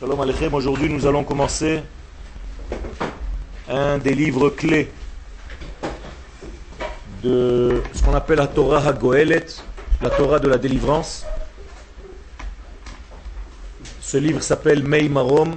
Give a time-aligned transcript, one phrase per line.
[0.00, 1.82] Shalom Aleichem, aujourd'hui nous allons commencer
[3.68, 4.90] un des livres clés
[7.22, 9.46] de ce qu'on appelle la Torah HaGoelet,
[10.00, 11.26] la Torah de la délivrance.
[14.00, 15.56] Ce livre s'appelle Mei Marom.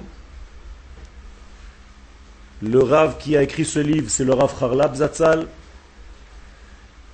[2.62, 5.48] Le Rav qui a écrit ce livre, c'est le Rav Harlab Zatzal.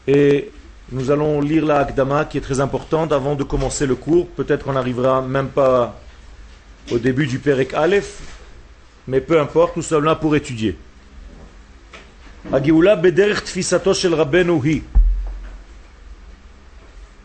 [0.07, 0.51] Et
[0.93, 4.27] nous allons lire la Akdama qui est très importante avant de commencer le cours.
[4.29, 5.99] Peut-être qu'on n'arrivera même pas
[6.91, 8.19] au début du Perek Aleph,
[9.07, 10.77] mais peu importe, nous sommes là pour étudier.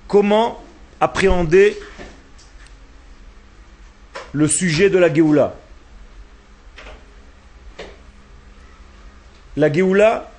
[0.06, 0.64] Comment
[0.98, 1.78] appréhender
[4.32, 5.54] le sujet de la Géoula?
[9.58, 10.30] La Géoula,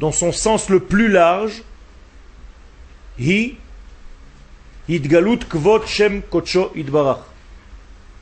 [0.00, 1.62] dans son sens le plus large.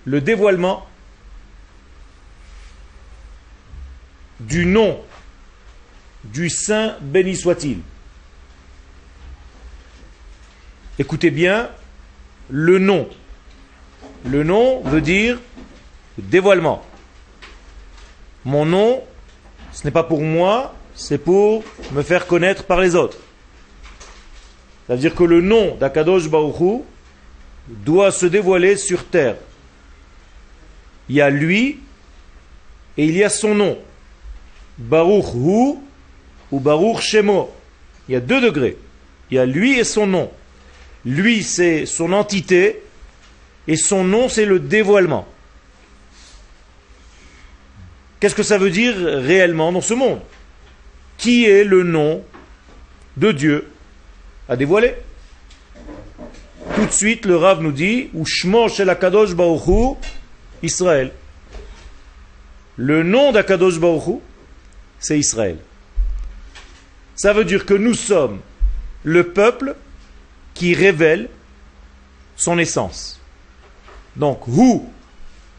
[0.04, 0.86] Le dévoilement
[4.40, 5.00] du nom
[6.24, 7.78] du Saint béni soit-il.
[10.98, 11.70] Écoutez bien,
[12.50, 13.08] le nom.
[14.24, 15.38] Le nom veut dire
[16.18, 16.84] dévoilement.
[18.44, 19.04] Mon nom,
[19.72, 23.18] ce n'est pas pour moi, c'est pour me faire connaître par les autres.
[24.86, 26.84] C'est-à-dire que le nom d'Akadosh Baruchou
[27.68, 29.36] doit se dévoiler sur terre.
[31.08, 31.78] Il y a lui
[32.96, 33.78] et il y a son nom.
[34.76, 35.76] Baruch Hu
[36.50, 37.50] ou Baruch Shemo.
[38.08, 38.76] Il y a deux degrés.
[39.30, 40.30] Il y a lui et son nom.
[41.04, 42.82] Lui, c'est son entité
[43.68, 45.28] et son nom, c'est le dévoilement.
[48.18, 50.20] Qu'est-ce que ça veut dire réellement dans ce monde?
[51.18, 52.24] Qui est le nom
[53.16, 53.68] de Dieu?
[54.48, 54.94] À dévoiler
[56.76, 59.30] Tout de suite, le Rav nous dit Ushmo shel Akadosh
[60.62, 61.12] Israël.
[62.76, 64.20] Le nom d'Akadosh Baruchu,
[65.00, 65.58] c'est Israël.
[67.16, 68.38] Ça veut dire que nous sommes
[69.02, 69.74] le peuple
[70.54, 71.28] qui révèle
[72.36, 73.20] son essence.
[74.14, 74.80] Donc, Hu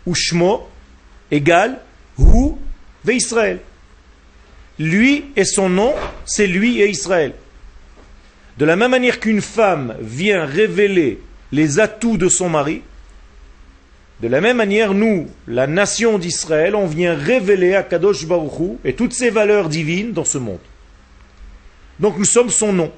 [0.06, 0.70] ou Shmo
[1.30, 1.80] égale
[2.18, 2.54] Hu
[3.04, 3.60] ve Israël.
[4.80, 5.94] Lui et son nom,
[6.26, 7.34] c'est lui et Israël.
[8.58, 11.20] De la même manière qu'une femme vient révéler
[11.52, 12.82] les atouts de son mari,
[14.22, 18.94] de la même manière, nous, la nation d'Israël, on vient révéler à Kadosh Baruchou et
[18.94, 20.60] toutes ses valeurs divines dans ce monde.
[22.00, 22.92] Donc nous sommes son nom.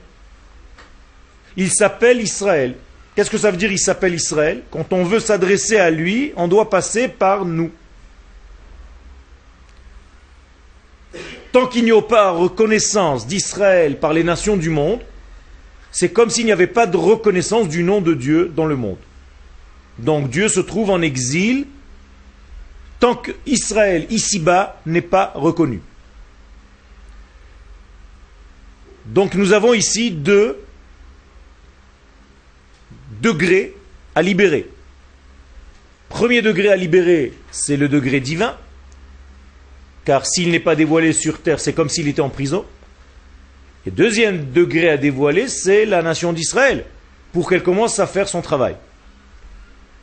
[1.58, 2.76] Il s'appelle Israël.
[3.16, 4.64] Qu'est-ce que ça veut dire il s'appelle Israël?
[4.72, 7.72] Quand on veut s'adresser à lui, on doit passer par nous.
[11.52, 15.02] Tant qu'il n'y a pas reconnaissance d'Israël par les nations du monde,
[15.92, 19.00] c'est comme s'il n'y avait pas de reconnaissance du nom de Dieu dans le monde.
[19.98, 21.66] Donc Dieu se trouve en exil
[23.00, 25.82] tant qu'Israël ici-bas n'est pas reconnu.
[29.06, 30.58] Donc nous avons ici deux
[33.22, 33.76] degrés
[34.16, 34.70] à libérer.
[36.10, 38.56] Premier degré à libérer, c'est le degré divin,
[40.06, 42.66] car s'il n'est pas dévoilé sur terre, c'est comme s'il était en prison.
[43.86, 46.86] Et deuxième degré à dévoiler, c'est la nation d'Israël,
[47.34, 48.76] pour qu'elle commence à faire son travail.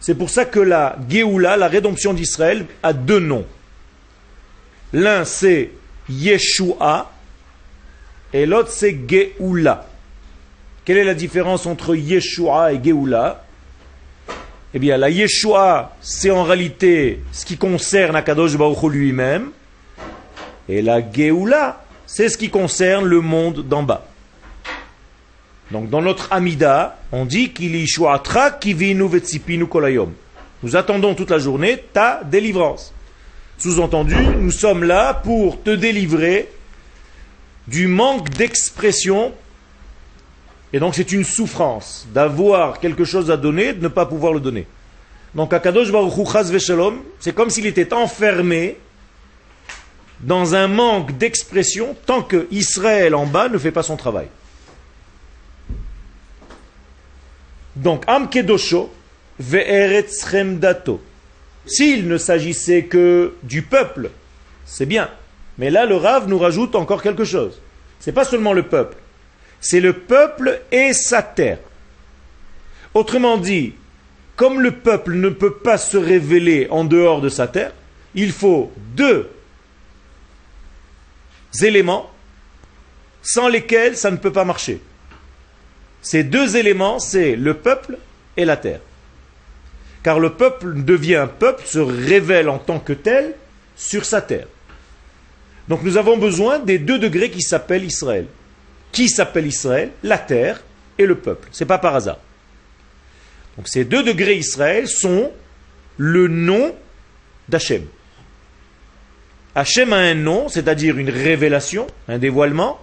[0.00, 3.46] C'est pour ça que la Géoula, la rédemption d'Israël, a deux noms.
[4.92, 5.70] L'un c'est
[6.08, 7.12] Yeshua
[8.32, 9.88] et l'autre c'est Géoula.
[10.84, 13.44] Quelle est la différence entre Yeshua et Géoula?
[14.74, 19.50] Eh bien, la Yeshua, c'est en réalité ce qui concerne Akadosh Baruch lui-même.
[20.68, 24.06] Et la Géoula, c'est ce qui concerne le monde d'en bas.
[25.70, 27.86] Donc dans notre Amida, on dit qu'il y
[29.68, 30.12] kolayom.
[30.62, 32.92] Nous attendons toute la journée ta délivrance.
[33.58, 36.48] Sous-entendu, nous sommes là pour te délivrer
[37.66, 39.32] du manque d'expression.
[40.72, 44.40] Et donc c'est une souffrance d'avoir quelque chose à donner, de ne pas pouvoir le
[44.40, 44.66] donner.
[45.34, 46.24] Donc Akadosh Baruch Hu
[47.20, 48.78] c'est comme s'il était enfermé
[50.20, 54.28] dans un manque d'expression tant que Israël en bas ne fait pas son travail.
[57.76, 58.92] Donc, Am Kedosho,
[59.38, 60.26] Ve'eretz.
[61.66, 64.10] S'il ne s'agissait que du peuple,
[64.64, 65.10] c'est bien.
[65.58, 67.60] Mais là, le Rav nous rajoute encore quelque chose.
[68.00, 68.96] C'est pas seulement le peuple,
[69.60, 71.58] c'est le peuple et sa terre.
[72.94, 73.74] Autrement dit,
[74.36, 77.72] comme le peuple ne peut pas se révéler en dehors de sa terre,
[78.14, 79.28] il faut deux
[81.64, 82.10] éléments
[83.22, 84.80] sans lesquels ça ne peut pas marcher.
[86.00, 87.98] Ces deux éléments, c'est le peuple
[88.36, 88.80] et la terre.
[90.02, 93.34] Car le peuple devient un peuple, se révèle en tant que tel
[93.76, 94.46] sur sa terre.
[95.68, 98.26] Donc nous avons besoin des deux degrés qui s'appellent Israël.
[98.92, 99.90] Qui s'appelle Israël?
[100.02, 100.62] La terre
[100.96, 101.48] et le peuple.
[101.52, 102.18] C'est pas par hasard.
[103.56, 105.30] Donc ces deux degrés Israël sont
[105.96, 106.74] le nom
[107.48, 107.84] d'Hachem.
[109.58, 112.78] Hachem a un nom, c'est-à-dire une révélation, un dévoilement.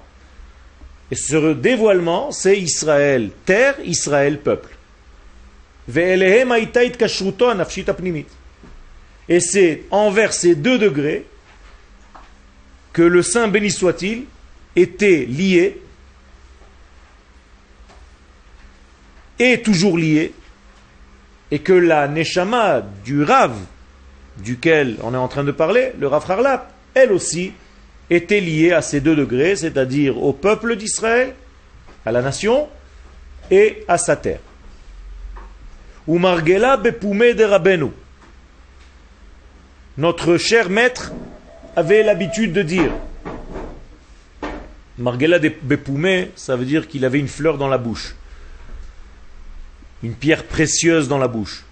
[1.09, 4.75] Et ce dévoilement, c'est Israël terre, Israël peuple.
[9.29, 11.25] Et c'est envers ces deux degrés
[12.91, 14.25] que le Saint béni soit-il
[14.75, 15.81] était lié
[19.39, 20.33] est toujours lié
[21.51, 23.55] et que la Neshama du Rav,
[24.37, 27.53] duquel on est en train de parler, le Rav Harlap, elle aussi
[28.09, 31.33] était liée à ces deux degrés, c'est-à-dire au peuple d'Israël,
[32.05, 32.67] à la nation
[33.49, 34.39] et à sa terre.
[36.07, 37.91] Ou Margela Bepoumé de Rabenu.
[39.97, 41.11] Notre cher maître
[41.75, 42.91] avait l'habitude de dire
[44.97, 48.15] Margela Bepoumé, ça veut dire qu'il avait une fleur dans la bouche
[50.05, 51.63] une pierre précieuse dans la bouche.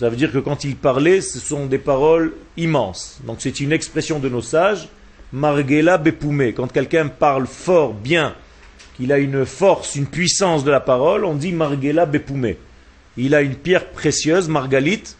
[0.00, 3.20] Ça veut dire que quand il parlait, ce sont des paroles immenses.
[3.26, 4.88] Donc c'est une expression de nos sages,
[5.30, 6.54] Margela Bepoumé.
[6.54, 8.34] Quand quelqu'un parle fort, bien,
[8.96, 12.56] qu'il a une force, une puissance de la parole, on dit Margela Bepoumé.
[13.18, 15.18] Il a une pierre précieuse, Margalite,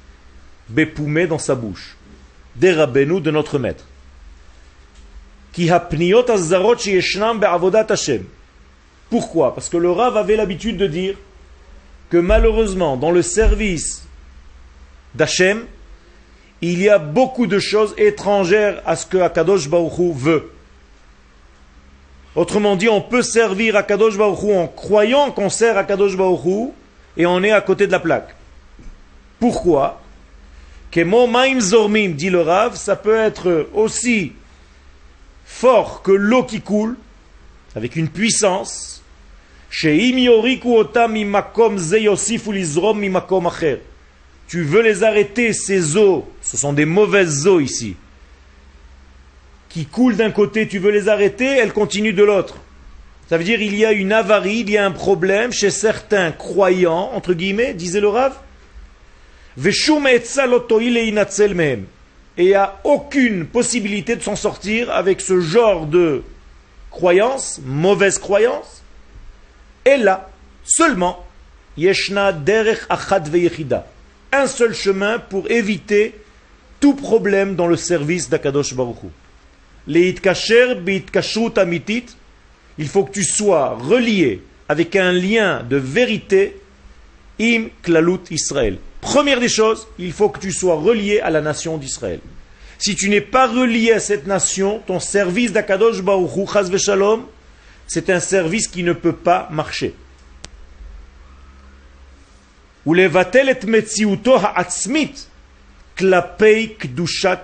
[0.71, 1.99] Bepoumé dans sa bouche.
[2.56, 3.85] Des de notre maître.
[9.11, 9.55] Pourquoi?
[9.55, 11.17] Parce que le Rav avait l'habitude de dire
[12.09, 14.06] que malheureusement, dans le service
[15.14, 15.64] d'Hachem,
[16.62, 20.50] il y a beaucoup de choses étrangères à ce que Akadosh Baruch veut.
[22.34, 26.72] Autrement dit, on peut servir Akadosh Baruch en croyant qu'on sert Akadosh Baruch
[27.16, 28.34] et on est à côté de la plaque.
[29.38, 30.00] Pourquoi?
[30.90, 34.32] Que maim zormim, dit le Rav, ça peut être aussi
[35.44, 36.96] fort que l'eau qui coule,
[37.74, 39.02] avec une puissance,
[44.50, 47.94] tu veux les arrêter, ces eaux, ce sont des mauvaises eaux ici,
[49.69, 52.56] qui coulent d'un côté, tu veux les arrêter, elles continuent de l'autre.
[53.29, 56.32] Ça veut dire il y a une avarie, il y a un problème chez certains
[56.32, 58.35] croyants, entre guillemets, disait le Rav.
[59.56, 59.70] Et
[62.37, 66.25] il n'y a aucune possibilité de s'en sortir avec ce genre de
[66.91, 68.82] croyance, mauvaise croyance,
[69.85, 70.29] et là,
[70.64, 71.25] seulement,
[71.76, 73.87] Yeshna derech achad veyechida.
[74.32, 76.15] Un seul chemin pour éviter
[76.79, 78.97] tout problème dans le service d'Akadosh Baruch
[79.87, 80.77] Les itkacher
[81.12, 82.06] kashrut amitit,
[82.79, 86.61] il faut que tu sois relié avec un lien de vérité
[87.41, 88.79] im klalut Israël.
[89.00, 92.21] Première des choses, il faut que tu sois relié à la nation d'Israël.
[92.79, 96.47] Si tu n'es pas relié à cette nation, ton service d'Akadosh Baruch Hu,
[97.87, 99.94] c'est un service qui ne peut pas marcher.
[102.87, 103.09] Et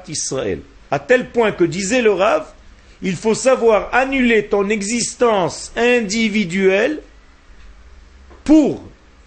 [0.08, 0.60] Israël.
[0.90, 2.46] À tel point que disait le Rav,
[3.02, 7.02] il faut savoir annuler ton existence individuelle
[8.44, 8.82] pour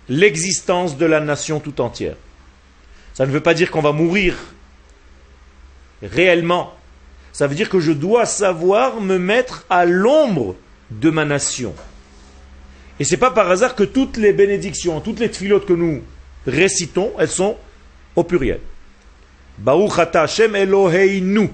[0.08, 2.16] l'existence de la nation tout entière.
[3.14, 4.36] Ça ne veut pas dire qu'on va mourir
[6.02, 6.74] réellement.
[7.32, 10.56] Ça veut dire que je dois savoir me mettre à l'ombre
[10.90, 11.76] de ma nation.
[13.00, 16.02] Et c'est pas par hasard que toutes les bénédictions, toutes les tfilotes que nous
[16.46, 17.58] récitons, elles sont
[18.16, 18.60] au pluriel.
[19.58, 21.50] Baruch ata Hashem Eloheinu.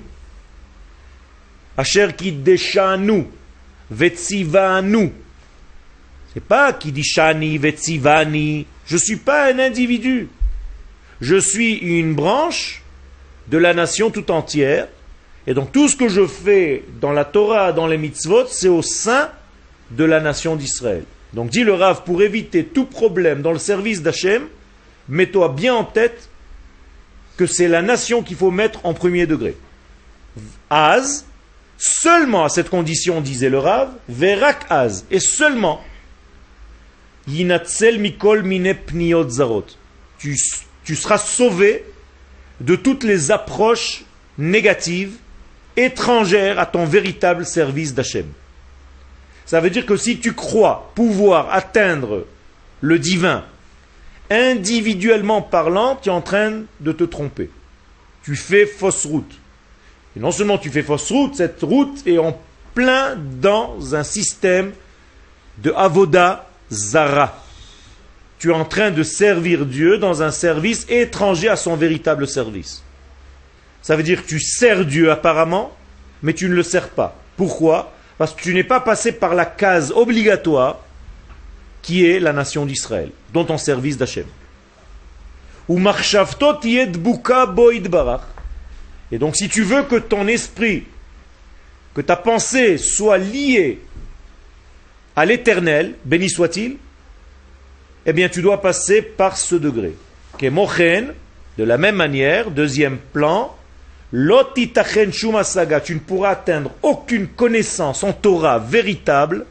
[1.77, 3.25] Asher kiddeshanu.
[3.89, 5.11] Vetzivanu.
[6.33, 8.65] C'est pas Kiddishani, Vetzivani.
[8.85, 10.27] Je suis pas un individu.
[11.21, 12.83] Je suis une branche
[13.47, 14.87] de la nation tout entière
[15.47, 18.81] et donc tout ce que je fais dans la Torah, dans les mitzvot, c'est au
[18.81, 19.29] sein
[19.91, 21.05] de la nation d'Israël.
[21.35, 24.43] Donc dit le Rav, pour éviter tout problème dans le service d'Hachem,
[25.09, 26.29] mets-toi bien en tête
[27.35, 29.57] que c'est la nation qu'il faut mettre en premier degré.
[30.69, 31.25] Az,
[31.77, 35.81] seulement à cette condition, disait le Rav, verak az, et seulement,
[37.27, 38.73] yinatzel mikol mine
[39.27, 39.65] zarot.
[40.17, 40.37] Tu,
[40.85, 41.83] tu seras sauvé
[42.61, 44.05] de toutes les approches
[44.37, 45.17] négatives
[45.75, 48.27] étrangère à ton véritable service d'Hachem.
[49.45, 52.25] Ça veut dire que si tu crois pouvoir atteindre
[52.81, 53.43] le divin,
[54.29, 57.49] individuellement parlant, tu es en train de te tromper.
[58.23, 59.31] Tu fais fausse route.
[60.15, 62.39] Et non seulement tu fais fausse route, cette route est en
[62.73, 64.73] plein dans un système
[65.59, 67.41] de avoda zara.
[68.39, 72.83] Tu es en train de servir Dieu dans un service étranger à son véritable service.
[73.81, 75.71] Ça veut dire que tu sers Dieu apparemment,
[76.23, 77.15] mais tu ne le sers pas.
[77.37, 77.94] Pourquoi?
[78.17, 80.79] Parce que tu n'es pas passé par la case obligatoire
[81.81, 84.25] qui est la nation d'Israël, dont ton service d'Hachem.
[85.67, 85.79] Ou
[89.11, 90.85] Et donc si tu veux que ton esprit,
[91.93, 93.79] que ta pensée soit liée
[95.15, 96.77] à l'éternel, béni soit-il,
[98.05, 99.95] eh bien tu dois passer par ce degré.
[100.37, 103.55] Qui de la même manière, deuxième plan,
[104.11, 109.45] lotitachen shumasaga, tu ne pourras atteindre aucune connaissance en Torah véritable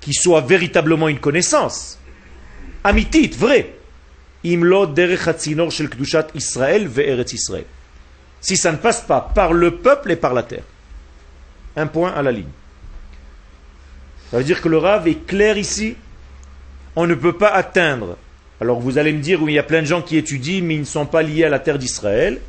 [0.00, 1.98] qui soit véritablement une connaissance.
[2.84, 3.74] Amitit, vrai.
[4.44, 4.92] Imlo
[5.70, 6.90] shel kdushat Israël
[7.32, 7.64] Israël.
[8.40, 10.64] Si ça ne passe pas par le peuple et par la terre.
[11.76, 12.50] Un point à la ligne.
[14.30, 15.96] Ça veut dire que le Rav est clair ici.
[16.96, 18.16] On ne peut pas atteindre.
[18.60, 20.74] Alors vous allez me dire, oui, il y a plein de gens qui étudient, mais
[20.74, 22.40] ils ne sont pas liés à la terre d'Israël.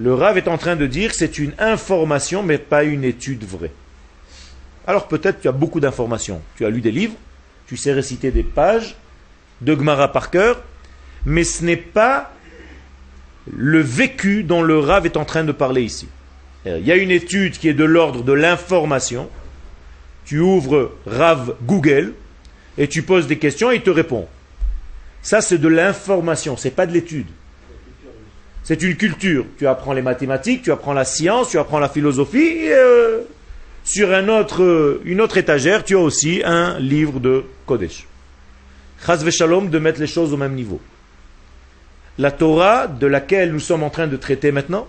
[0.00, 3.72] Le Rav est en train de dire c'est une information, mais pas une étude vraie.
[4.86, 6.40] Alors peut-être tu as beaucoup d'informations.
[6.56, 7.14] Tu as lu des livres,
[7.66, 8.96] tu sais réciter des pages
[9.60, 10.62] de Gemara par cœur,
[11.26, 12.32] mais ce n'est pas
[13.52, 16.08] le vécu dont le Rav est en train de parler ici.
[16.64, 19.28] Il y a une étude qui est de l'ordre de l'information.
[20.24, 22.14] Tu ouvres Rav Google
[22.78, 24.26] et tu poses des questions et il te répond.
[25.20, 27.26] Ça, c'est de l'information, c'est pas de l'étude.
[28.62, 29.46] C'est une culture.
[29.58, 32.68] Tu apprends les mathématiques, tu apprends la science, tu apprends la philosophie.
[32.68, 33.22] Euh,
[33.84, 38.06] sur autre, une autre étagère, tu as aussi un livre de Kodesh.
[39.04, 40.80] Chaz Shalom de mettre les choses au même niveau.
[42.18, 44.86] La Torah de laquelle nous sommes en train de traiter maintenant,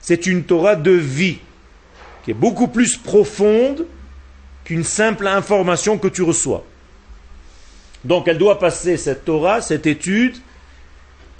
[0.00, 1.38] c'est une Torah de vie,
[2.24, 3.86] qui est beaucoup plus profonde
[4.64, 6.64] qu'une simple information que tu reçois.
[8.04, 10.36] Donc elle doit passer cette Torah, cette étude,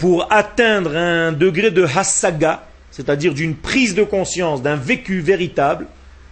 [0.03, 5.87] pour atteindre un degré de hasaga, c'est-à-dire d'une prise de conscience, d'un vécu véritable,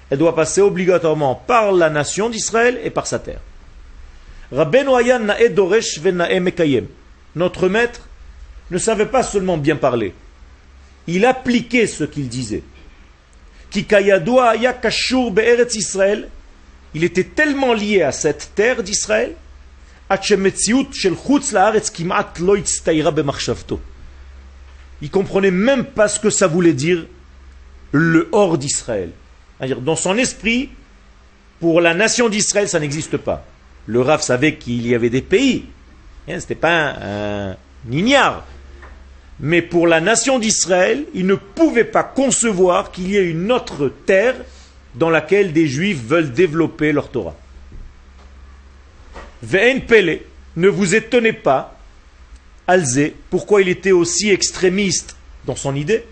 [0.09, 3.39] elle doit passer obligatoirement par la nation d'Israël et par sa terre.
[7.33, 8.09] Notre maître
[8.71, 10.13] ne savait pas seulement bien parler,
[11.07, 12.63] il appliquait ce qu'il disait.
[16.93, 19.33] Il était tellement lié à cette terre d'Israël
[25.01, 27.05] il comprenait même pas ce que ça voulait dire
[27.91, 29.09] le hors d'Israël.
[29.81, 30.69] Dans son esprit,
[31.59, 33.45] pour la nation d'Israël, ça n'existe pas.
[33.87, 35.65] Le Rav savait qu'il y avait des pays.
[36.27, 37.55] Hein, Ce n'était pas un,
[37.91, 38.45] ignare.
[39.39, 43.91] Mais pour la nation d'Israël, il ne pouvait pas concevoir qu'il y ait une autre
[44.05, 44.35] terre
[44.93, 47.35] dans laquelle des juifs veulent développer leur Torah.
[49.43, 50.21] Ve'en Pele,
[50.55, 51.77] ne vous étonnez pas,
[52.67, 56.05] Alzé, pourquoi il était aussi extrémiste dans son idée?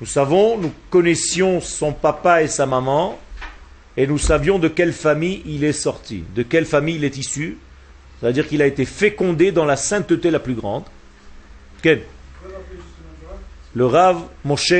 [0.00, 3.18] Nous savons, nous connaissions son papa et sa maman,
[3.96, 7.58] et nous savions de quelle famille il est sorti, de quelle famille il est issu.
[8.20, 10.84] C'est-à-dire qu'il a été fécondé dans la sainteté la plus grande.
[11.82, 12.02] Quel
[13.74, 14.72] Le Rav Moshe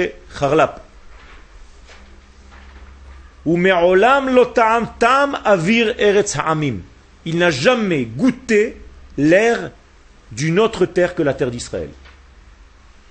[6.27, 6.75] Charlap.
[7.27, 8.77] Il n'a jamais goûté
[9.17, 9.71] l'air
[10.33, 11.91] d'une autre terre que la terre d'Israël.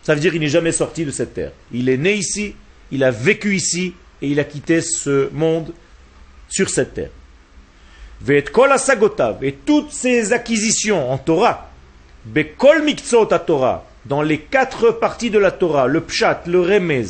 [0.04, 1.52] Ça veut dire qu'il n'est jamais sorti de cette terre.
[1.72, 2.56] Il est né ici,
[2.92, 5.74] il a vécu ici, et il a quitté ce monde
[6.50, 7.10] sur cette terre.
[8.28, 11.72] Et toutes ces acquisitions en Torah,
[12.26, 12.84] Bekol
[13.46, 17.06] Torah, dans les quatre parties de la Torah, le Pshat, le Remez,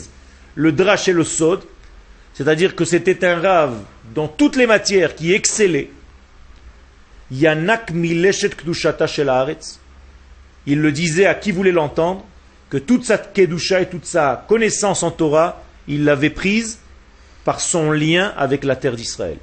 [0.55, 1.61] le Drash et le Sod,
[2.33, 3.77] c'est-à-dire que c'était un rave
[4.15, 5.89] dans toutes les matières qui excellait,
[7.31, 9.31] Yanak Mileshet Kdushata Shel
[10.65, 12.25] il le disait à qui voulait l'entendre,
[12.69, 16.79] que toute sa kedusha et toute sa connaissance en Torah, il l'avait prise
[17.43, 19.37] par son lien avec la terre d'Israël.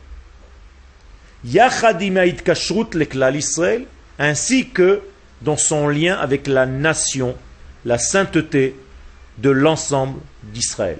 [3.35, 3.85] Israël,
[4.19, 5.03] ainsi que
[5.43, 7.37] dans son lien avec la nation,
[7.85, 8.75] la sainteté
[9.39, 10.99] de l'ensemble d'Israël.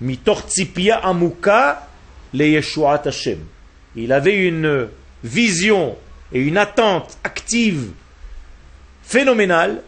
[0.00, 0.18] Le
[3.08, 3.38] Hashem.
[3.94, 4.88] Il avait une
[5.24, 5.96] vision
[6.32, 7.90] et une attente active
[9.02, 9.82] phénoménal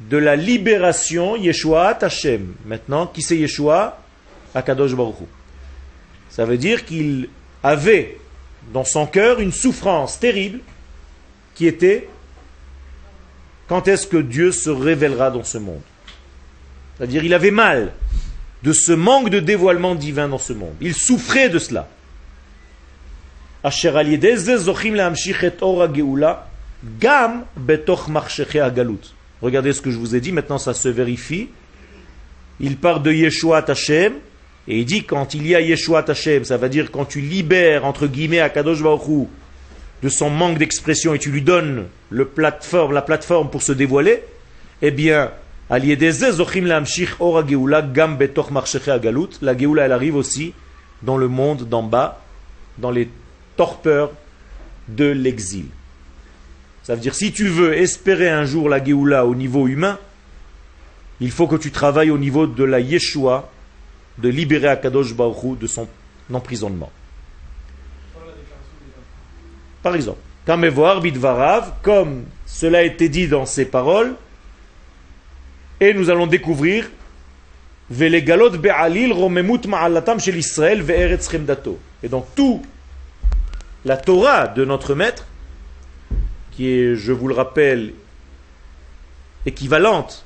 [0.00, 2.54] de la libération Yeshua Hashem.
[2.64, 3.98] Maintenant, qui c'est Yeshua?
[4.54, 5.16] Akadosh Baruch
[6.30, 7.28] Ça veut dire qu'il
[7.62, 8.18] avait
[8.72, 10.60] dans son cœur une souffrance terrible
[11.54, 12.08] qui était
[13.68, 15.82] quand est-ce que Dieu se révélera dans ce monde?
[16.96, 17.92] C'est-à-dire il avait mal
[18.62, 20.74] de ce manque de dévoilement divin dans ce monde.
[20.80, 21.88] Il souffrait de cela.
[29.42, 31.48] Regardez ce que je vous ai dit, maintenant ça se vérifie.
[32.60, 34.14] Il part de Yeshua Hashem,
[34.68, 37.84] et il dit quand il y a Yeshua Hashem, ça veut dire quand tu libères,
[37.84, 39.28] entre guillemets, Akadosh Baruch
[40.02, 44.22] de son manque d'expression et tu lui donnes le plateforme, la plateforme pour se dévoiler,
[44.82, 45.30] eh bien,
[45.68, 45.80] la
[49.58, 50.54] Géoula, elle arrive aussi
[51.02, 52.20] dans le monde d'en bas,
[52.78, 53.08] dans les
[53.56, 54.12] torpeurs
[54.88, 55.66] de l'exil.
[56.82, 59.98] Ça veut dire, si tu veux espérer un jour la Géoula au niveau humain,
[61.20, 63.50] il faut que tu travailles au niveau de la Yeshua,
[64.18, 65.88] de libérer Akadosh Baruch de son
[66.32, 66.92] emprisonnement.
[69.82, 70.18] Par exemple,
[71.82, 74.14] comme cela a été dit dans ces paroles,
[75.80, 76.88] et nous allons découvrir
[82.02, 82.62] et donc tout
[83.84, 85.26] la Torah de notre maître,
[86.50, 87.92] qui est, je vous le rappelle,
[89.44, 90.24] équivalente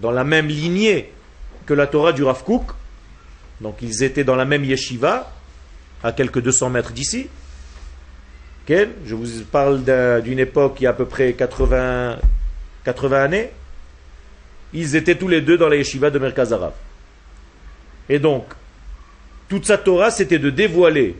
[0.00, 1.12] dans la même lignée
[1.66, 2.70] que la Torah du Rav Kook,
[3.60, 5.30] donc ils étaient dans la même yeshiva,
[6.02, 7.28] à quelques 200 mètres d'ici.
[8.68, 9.82] Je vous parle
[10.22, 12.16] d'une époque qui a à peu près 80,
[12.84, 13.50] 80 années
[14.72, 16.72] ils étaient tous les deux dans la yeshiva de Merkaz Arav.
[18.08, 18.46] Et donc,
[19.48, 21.16] toute sa Torah, c'était de dévoiler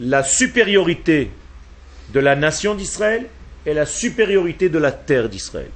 [0.00, 1.30] la supériorité
[2.12, 3.26] de la nation d'Israël
[3.66, 5.70] et la supériorité de la terre d'Israël.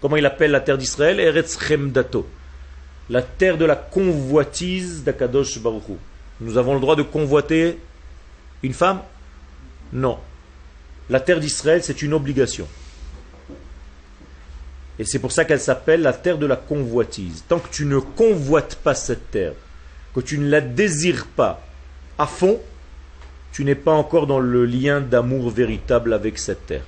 [0.00, 1.20] Comment il appelle la terre d'Israël?
[1.20, 2.28] Eretz Chemdato.
[3.10, 5.84] La terre de la convoitise d'Akadosh Baruch
[6.40, 7.78] Nous avons le droit de convoiter
[8.62, 9.00] une femme?
[9.92, 10.18] Non.
[11.10, 12.68] La terre d'Israël, c'est une obligation.
[14.98, 17.44] Et c'est pour ça qu'elle s'appelle la terre de la convoitise.
[17.48, 19.52] Tant que tu ne convoites pas cette terre,
[20.14, 21.62] que tu ne la désires pas
[22.18, 22.60] à fond,
[23.52, 26.84] tu n'es pas encore dans le lien d'amour véritable avec cette terre.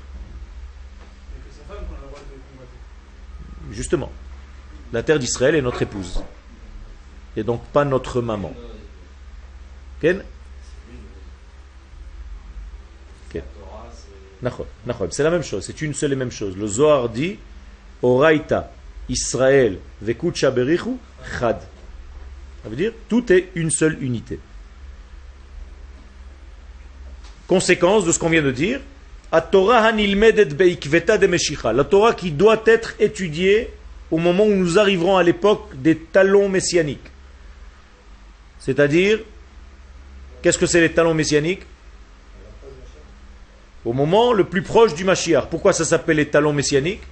[3.70, 4.10] Justement,
[4.92, 6.22] la terre d'Israël est notre épouse.
[7.36, 8.52] Et donc pas notre maman.
[10.00, 10.24] Ken?
[15.10, 16.56] C'est la même chose, c'est une seule et même chose.
[16.56, 17.38] Le Zohar dit
[18.02, 18.72] Oraita,
[19.08, 20.96] Israël, Vekucha Berichu,
[21.38, 21.60] Chad.
[22.62, 24.38] Ça veut dire tout est une seule unité.
[27.46, 28.80] Conséquence de ce qu'on vient de dire,
[29.32, 29.92] la Torah
[32.14, 33.70] qui doit être étudiée
[34.10, 37.10] au moment où nous arriverons à l'époque des talons messianiques.
[38.58, 39.20] C'est-à-dire,
[40.42, 41.62] qu'est-ce que c'est les talons messianiques?
[43.84, 45.46] Au moment le plus proche du Mashiach.
[45.48, 47.02] Pourquoi ça s'appelle les talons messianiques?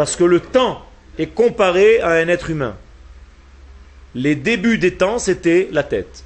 [0.00, 0.82] Parce que le temps
[1.18, 2.74] est comparé à un être humain.
[4.14, 6.24] Les débuts des temps, c'était la tête.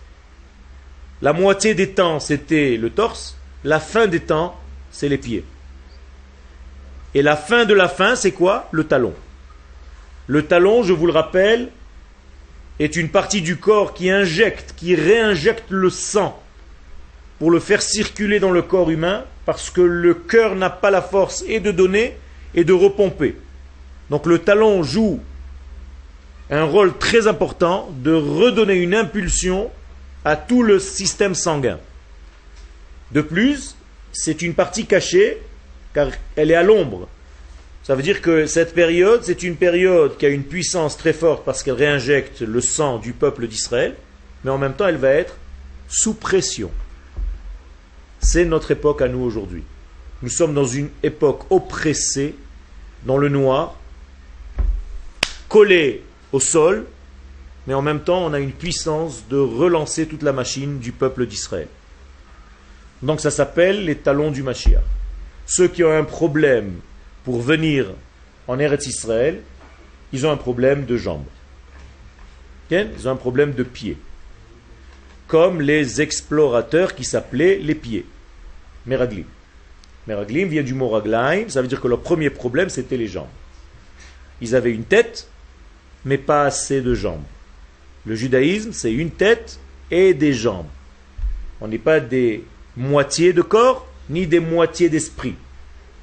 [1.23, 3.37] La moitié des temps, c'était le torse.
[3.65, 4.57] La fin des temps,
[4.93, 5.45] c'est les pieds.
[7.15, 8.69] Et la fin de la fin, c'est quoi?
[8.71, 9.13] Le talon.
[10.29, 11.71] Le talon, je vous le rappelle,
[12.79, 16.41] est une partie du corps qui injecte, qui réinjecte le sang
[17.41, 21.03] pour le faire circuler dans le corps humain, parce que le cœur n'a pas la
[21.03, 22.17] force et de donner
[22.55, 23.35] et de repomper.
[24.11, 25.21] Donc le talon joue
[26.51, 29.71] un rôle très important de redonner une impulsion
[30.25, 31.79] à tout le système sanguin.
[33.13, 33.77] De plus,
[34.13, 35.39] c'est une partie cachée
[35.93, 37.09] car elle est à l'ombre.
[37.83, 41.45] Ça veut dire que cette période, c'est une période qui a une puissance très forte
[41.45, 43.95] parce qu'elle réinjecte le sang du peuple d'Israël,
[44.43, 45.37] mais en même temps, elle va être
[45.89, 46.71] sous pression.
[48.21, 49.65] C'est notre époque à nous aujourd'hui.
[50.23, 52.35] Nous sommes dans une époque oppressée,
[53.05, 53.77] dans le noir,
[55.55, 56.85] collé au sol,
[57.69, 61.27] mais en même temps, on a une puissance de relancer toute la machine du peuple
[61.27, 61.69] d'Israël.
[63.03, 64.83] Donc ça s'appelle les talons du Mashiach.
[65.47, 66.81] Ceux qui ont un problème
[67.23, 67.87] pour venir
[68.49, 69.43] en Eretz Israël,
[70.13, 71.31] ils ont un problème de jambes.
[72.73, 73.97] Ils ont un problème de pieds.
[75.29, 78.07] Comme les explorateurs qui s'appelaient les pieds.
[78.87, 79.27] Meraglim.
[80.09, 83.29] Meraglim vient du mot raglaim, ça veut dire que leur premier problème c'était les jambes.
[84.41, 85.29] Ils avaient une tête,
[86.05, 87.23] mais pas assez de jambes.
[88.07, 89.59] Le judaïsme, c'est une tête
[89.91, 90.67] et des jambes.
[91.61, 92.45] On n'est pas des
[92.77, 95.35] moitiés de corps, ni des moitiés d'esprit.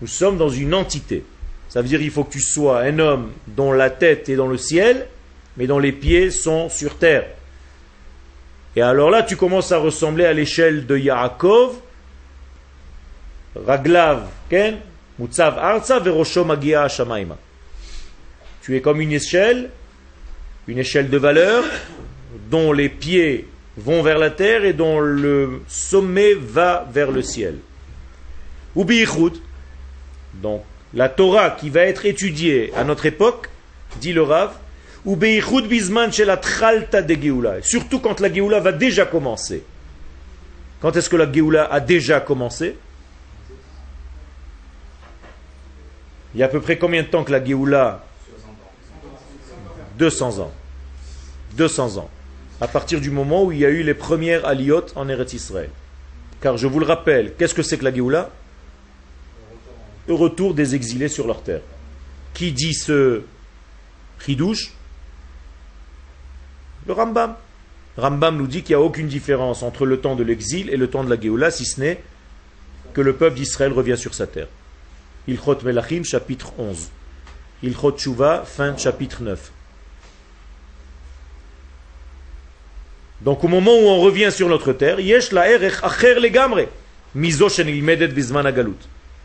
[0.01, 1.23] Nous sommes dans une entité.
[1.69, 4.47] Ça veut dire qu'il faut que tu sois un homme dont la tête est dans
[4.47, 5.07] le ciel,
[5.57, 7.27] mais dont les pieds sont sur terre.
[8.75, 11.75] Et alors là, tu commences à ressembler à l'échelle de Yaakov,
[13.55, 14.77] Raglav, Ken,
[15.19, 17.37] Mutzav Arza, Verosho Magia Shamaima.
[18.61, 19.69] Tu es comme une échelle,
[20.67, 21.63] une échelle de valeur,
[22.49, 23.47] dont les pieds
[23.77, 27.57] vont vers la terre et dont le sommet va vers le ciel.
[28.75, 28.85] Ou
[30.35, 33.49] donc la Torah qui va être étudiée à notre époque,
[33.99, 34.53] dit le Rav,
[35.05, 39.63] ou bisman chez la tralta de Geoula, surtout quand la Geoula va déjà commencer.
[40.79, 42.75] Quand est-ce que la Geoula a déjà commencé?
[46.33, 48.05] Il y a à peu près combien de temps que la Géoula
[49.97, 50.51] 200 ans.
[51.57, 52.09] 200 ans.
[52.59, 55.69] À partir du moment où il y a eu les premières aliotes en Eretz Israël.
[56.41, 58.29] Car je vous le rappelle, qu'est-ce que c'est que la Géoula?
[60.07, 61.61] Le retour des exilés sur leur terre.
[62.33, 63.21] Qui dit ce
[64.19, 64.73] chidouche
[66.87, 67.35] Le Rambam.
[67.97, 70.89] Rambam nous dit qu'il n'y a aucune différence entre le temps de l'exil et le
[70.89, 72.03] temps de la Géoula, si ce n'est
[72.93, 74.47] que le peuple d'Israël revient sur sa terre.
[75.27, 76.89] Ilchot Melachim, chapitre 11.
[77.63, 79.51] Ilchot Shuva, fin chapitre 9.
[83.23, 85.47] Donc au moment où on revient sur notre terre, yesh la.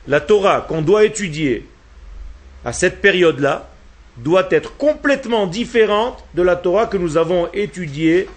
[0.08, 1.66] La Torah qu'on doit étudier
[2.64, 3.68] à cette période-là
[4.18, 8.28] doit être complètement différente de la Torah que nous avons étudiée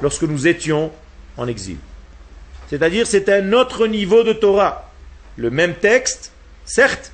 [0.00, 0.90] lorsque nous étions
[1.36, 1.76] en exil.
[2.68, 4.90] C'est-à-dire c'est un autre niveau de Torah.
[5.36, 6.32] Le même texte,
[6.64, 7.12] certes,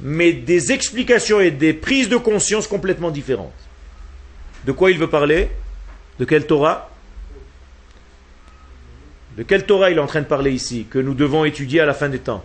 [0.00, 3.52] mais des explications et des prises de conscience complètement différentes.
[4.64, 5.50] De quoi il veut parler?
[6.20, 6.90] De quelle Torah
[9.36, 11.86] De quelle Torah il est en train de parler ici, que nous devons étudier à
[11.86, 12.44] la fin des temps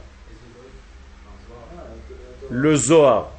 [2.50, 3.32] Le Zohar,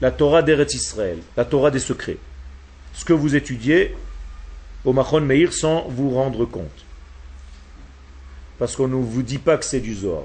[0.00, 2.18] la Torah d'Eretz Israël, la Torah des secrets.
[2.92, 3.96] Ce que vous étudiez
[4.84, 6.84] au Machon Meir sans vous rendre compte.
[8.58, 10.24] Parce qu'on ne vous dit pas que c'est du Zohar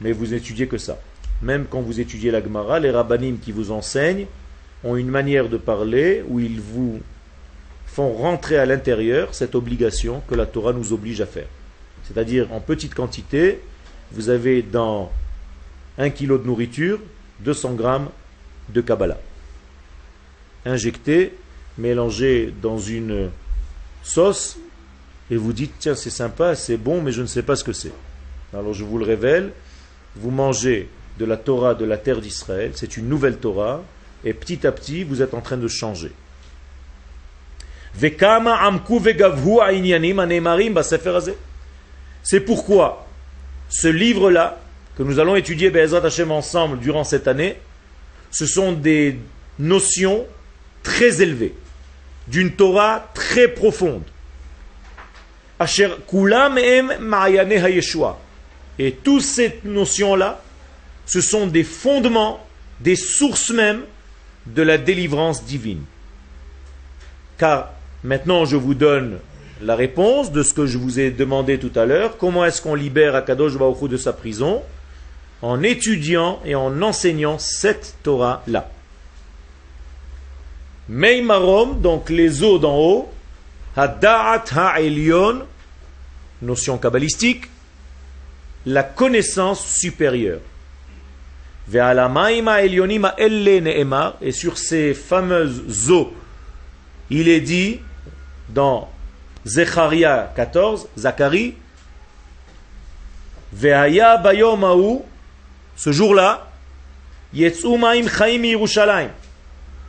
[0.00, 1.00] mais vous étudiez que ça.
[1.42, 4.26] Même quand vous étudiez la Gemara, les rabbinim qui vous enseignent
[4.84, 7.00] ont une manière de parler où ils vous
[7.98, 11.48] font rentrer à l'intérieur cette obligation que la Torah nous oblige à faire.
[12.04, 13.60] C'est-à-dire en petite quantité,
[14.12, 15.10] vous avez dans
[15.98, 17.00] un kilo de nourriture
[17.40, 18.08] 200 grammes
[18.68, 19.18] de Kabbalah.
[20.64, 21.34] Injecté,
[21.76, 23.30] mélangé dans une
[24.04, 24.58] sauce,
[25.28, 27.72] et vous dites, tiens, c'est sympa, c'est bon, mais je ne sais pas ce que
[27.72, 27.90] c'est.
[28.54, 29.50] Alors je vous le révèle,
[30.14, 33.82] vous mangez de la Torah de la terre d'Israël, c'est une nouvelle Torah,
[34.24, 36.12] et petit à petit, vous êtes en train de changer.
[42.22, 43.06] C'est pourquoi
[43.68, 44.58] ce livre-là,
[44.96, 47.56] que nous allons étudier Hashem ensemble durant cette année,
[48.30, 49.18] ce sont des
[49.58, 50.26] notions
[50.82, 51.54] très élevées,
[52.26, 54.02] d'une Torah très profonde.
[55.58, 55.88] Asher
[58.78, 60.40] et toutes ces notions-là,
[61.04, 62.46] ce sont des fondements,
[62.80, 63.82] des sources même
[64.46, 65.82] de la délivrance divine.
[67.38, 67.72] Car
[68.04, 69.18] maintenant je vous donne
[69.62, 72.16] la réponse de ce que je vous ai demandé tout à l'heure.
[72.16, 74.62] Comment est-ce qu'on libère Akadosh Baruch de sa prison
[75.42, 78.70] En étudiant et en enseignant cette Torah-là.
[80.88, 83.12] Meimarom, donc les eaux d'en haut,
[83.76, 85.42] Hada'at Ha'elion,
[86.40, 87.46] notion kabbalistique,
[88.64, 90.40] la connaissance supérieure.
[91.70, 91.80] Et
[94.32, 96.14] sur ces fameuses eaux,
[97.10, 97.80] il est dit
[98.48, 98.88] dans
[99.44, 101.54] Zecharia 14, Zacharie,
[105.76, 106.48] ce jour-là,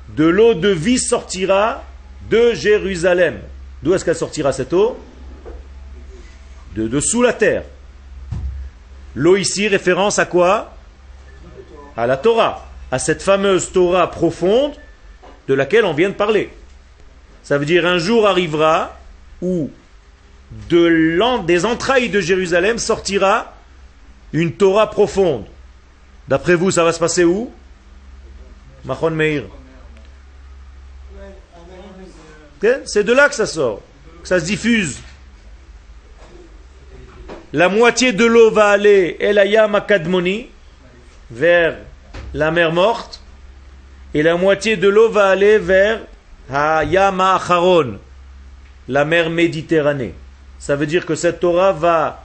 [0.10, 1.84] de l'eau de vie sortira
[2.30, 3.40] de Jérusalem.
[3.82, 4.98] D'où est-ce qu'elle sortira cette eau?
[6.76, 7.64] De dessous la terre.
[9.16, 10.74] L'eau ici, référence à quoi?
[11.98, 14.74] À la Torah, à cette fameuse Torah profonde
[15.48, 16.52] de laquelle on vient de parler.
[17.44, 18.98] Ça veut dire un jour arrivera
[19.42, 19.72] où
[20.70, 23.54] de des entrailles de Jérusalem sortira
[24.34, 25.46] une Torah profonde.
[26.28, 27.52] D'après vous, ça va se passer où?
[28.86, 29.44] Mahon Meir.
[32.86, 33.82] C'est de là que ça sort,
[34.22, 35.00] que ça se diffuse.
[37.54, 39.82] La moitié de l'eau va aller El Ayam
[41.32, 41.78] vers
[42.34, 43.22] la mer morte,
[44.14, 46.02] et la moitié de l'eau va aller vers
[46.52, 48.00] Hayam Acharon,
[48.88, 50.14] la mer Méditerranée.
[50.58, 52.24] Ça veut dire que cette Torah va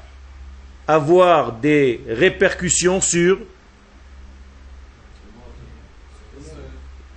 [0.88, 3.38] avoir des répercussions sur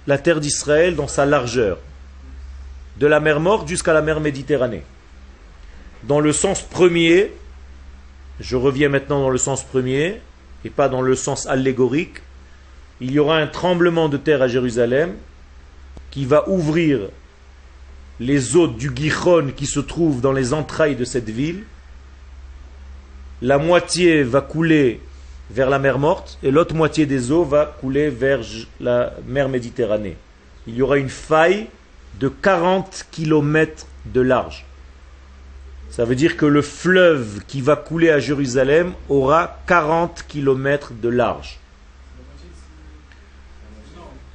[0.06, 1.80] la terre d'Israël dans sa largeur,
[2.98, 4.84] de la mer morte jusqu'à la mer Méditerranée.
[6.04, 7.32] Dans le sens premier,
[8.40, 10.22] je reviens maintenant dans le sens premier
[10.64, 12.22] et pas dans le sens allégorique.
[13.02, 15.16] il y aura un tremblement de terre à Jérusalem
[16.12, 17.10] qui va ouvrir
[18.20, 21.64] les eaux du Gichon qui se trouvent dans les entrailles de cette ville.
[23.42, 25.02] La moitié va couler
[25.52, 28.42] vers la mer morte et l'autre moitié des eaux va couler vers
[28.80, 30.18] la mer Méditerranée.
[30.66, 31.68] Il y aura une faille
[32.20, 34.66] de 40 km de large.
[35.90, 41.10] Ça veut dire que le fleuve qui va couler à Jérusalem aura 40 km de
[41.10, 41.60] large.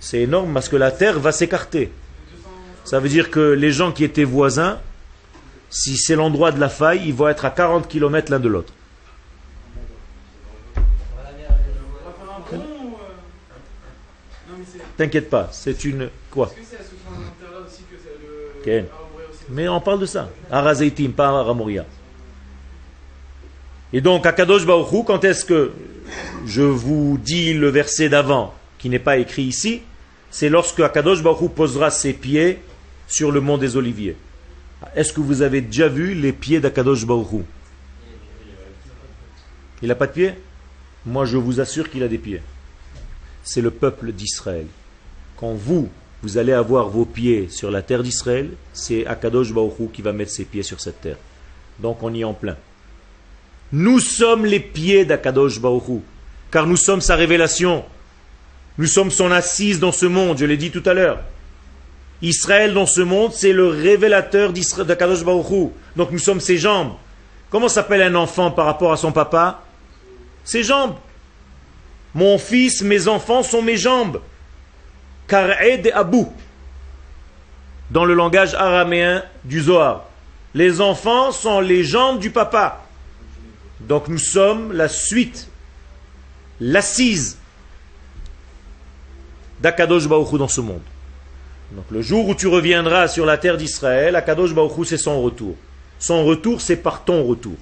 [0.03, 1.93] C'est énorme parce que la terre va s'écarter.
[2.85, 4.81] Ça veut dire que les gens qui étaient voisins,
[5.71, 8.73] si c'est l'endroit de la faille, ils vont être à 40 km l'un de l'autre.
[14.97, 16.11] T'inquiète pas, c'est une.
[16.33, 16.53] Quoi?
[19.51, 20.29] Mais on parle de ça.
[20.51, 21.87] Arazeitim, pas Aramoria.
[23.93, 25.71] Et donc, à Kadosh Baruchou, quand est-ce que
[26.45, 29.83] je vous dis le verset d'avant, qui n'est pas écrit ici?
[30.33, 32.59] C'est lorsque Akadosh Baruchou posera ses pieds
[33.07, 34.17] sur le mont des Oliviers.
[34.97, 37.45] Est-ce que vous avez déjà vu les pieds d'Akadosh Baruchou
[39.81, 40.35] Il n'a pas de pieds?
[41.07, 42.43] Moi, je vous assure qu'il a des pieds.
[43.45, 44.67] C'est le peuple d'Israël
[45.43, 45.89] quand vous,
[46.23, 50.31] vous allez avoir vos pieds sur la terre d'Israël, c'est Akadosh Baruch qui va mettre
[50.31, 51.17] ses pieds sur cette terre.
[51.81, 52.57] Donc on y est en plein.
[53.73, 56.01] Nous sommes les pieds d'Akadosh Baruch
[56.53, 57.85] car nous sommes sa révélation.
[58.79, 61.21] Nous sommes son assise dans ce monde, je l'ai dit tout à l'heure.
[62.23, 66.95] Israël dans ce monde, c'est le révélateur d'Akadosh Baruch Donc nous sommes ses jambes.
[67.51, 69.63] Comment s'appelle un enfant par rapport à son papa?
[70.45, 70.95] Ses jambes.
[72.15, 74.21] Mon fils, mes enfants sont mes jambes.
[75.27, 76.27] Kar'ed Abu,
[77.91, 80.05] dans le langage araméen du Zohar.
[80.55, 82.85] Les enfants sont les jambes du papa.
[83.81, 85.49] Donc nous sommes la suite,
[86.61, 87.39] l'assise
[89.63, 90.83] d'Akadosh Baruch dans ce monde.
[91.73, 95.55] Donc le jour où tu reviendras sur la terre d'Israël, Akadosh Baruch c'est son retour.
[95.99, 97.57] Son retour, c'est par ton retour.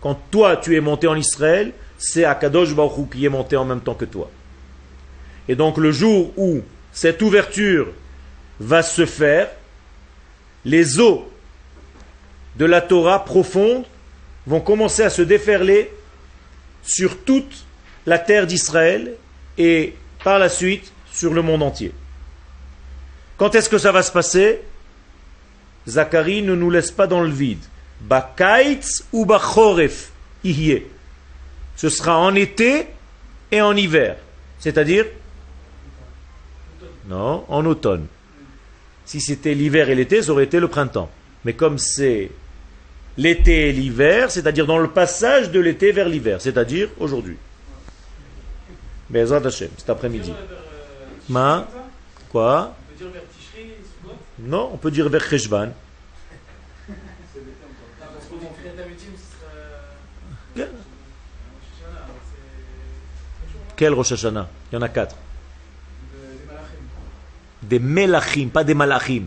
[0.00, 3.80] Quand toi tu es monté en Israël, c'est Akadosh Baruch qui est monté en même
[3.80, 4.30] temps que toi.
[5.48, 6.60] Et donc le jour où
[6.92, 7.88] cette ouverture
[8.58, 9.48] va se faire,
[10.64, 11.30] les eaux
[12.56, 13.84] de la Torah profonde
[14.46, 15.90] vont commencer à se déferler
[16.82, 17.64] sur toute
[18.06, 19.14] la terre d'Israël
[19.56, 21.92] et par la suite sur le monde entier.
[23.38, 24.60] Quand est-ce que ça va se passer?
[25.88, 27.62] Zacharie ne nous laisse pas dans le vide.
[28.00, 30.10] Bakaitz ou bachoref
[30.44, 32.88] Ce sera en été
[33.50, 34.16] et en hiver.
[34.58, 35.06] C'est-à-dire?
[37.06, 38.06] Non, en automne.
[39.04, 41.10] Si c'était l'hiver et l'été, ça aurait été le printemps.
[41.44, 42.30] Mais comme c'est
[43.16, 47.36] l'été et l'hiver, c'est-à-dire dans le passage de l'été vers l'hiver, c'est-à-dire aujourd'hui.
[49.10, 50.32] Mais cet après-midi.
[51.28, 51.66] Ma
[52.30, 52.74] Quoi?
[54.40, 55.70] Non, on peut dire vers Cheshvan.
[63.76, 64.48] Quel Rosh Hashanah?
[64.70, 65.16] Il y en a quatre.
[67.62, 69.26] Des Melachim, pas des Malachim.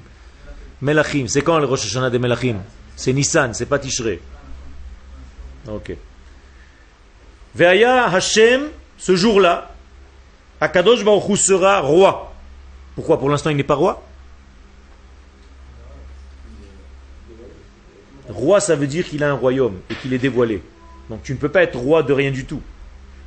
[0.82, 2.58] Melachim, c'est quand le Rosh Hashanah des Melachim?
[2.96, 4.22] C'est Nissan, c'est pas Tishrei.
[5.68, 5.96] Ok.
[7.56, 9.72] Veaya Hashem, ce jour-là,
[10.60, 12.34] Akadosh Baruch sera roi.
[12.96, 13.20] Pourquoi?
[13.20, 14.04] Pour l'instant il n'est pas roi?
[18.30, 20.62] Roi, ça veut dire qu'il a un royaume et qu'il est dévoilé.
[21.10, 22.62] Donc tu ne peux pas être roi de rien du tout.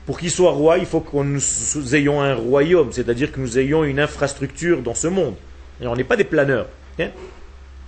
[0.06, 3.84] Pour qu'il soit roi, il faut que nous ayons un royaume, c'est-à-dire que nous ayons
[3.84, 5.34] une infrastructure dans ce monde.
[5.80, 6.66] Et on n'est pas des planeurs.
[6.98, 7.10] Hein?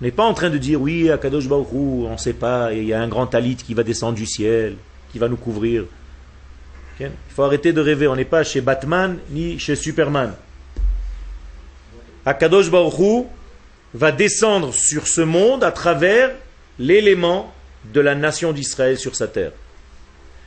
[0.01, 2.73] on n'est pas en train de dire oui, à Kadosh Baruch on ne sait pas,
[2.73, 4.77] il y a un grand talit qui va descendre du ciel,
[5.11, 5.85] qui va nous couvrir.
[7.11, 10.35] Il faut arrêter de rêver, on n'est pas chez Batman ni chez Superman.
[12.25, 13.27] Akadosh Baruch
[13.95, 16.31] va descendre sur ce monde à travers
[16.79, 17.53] l'élément
[17.93, 19.53] de la nation d'Israël sur sa terre.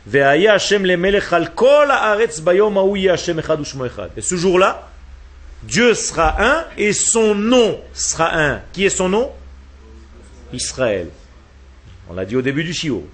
[0.07, 0.21] Et
[4.21, 4.89] ce jour-là,
[5.63, 8.61] Dieu sera un et son nom sera un.
[8.71, 9.31] Qui est son nom?
[10.53, 11.09] Israël.
[12.09, 13.07] On l'a dit au début du Shio.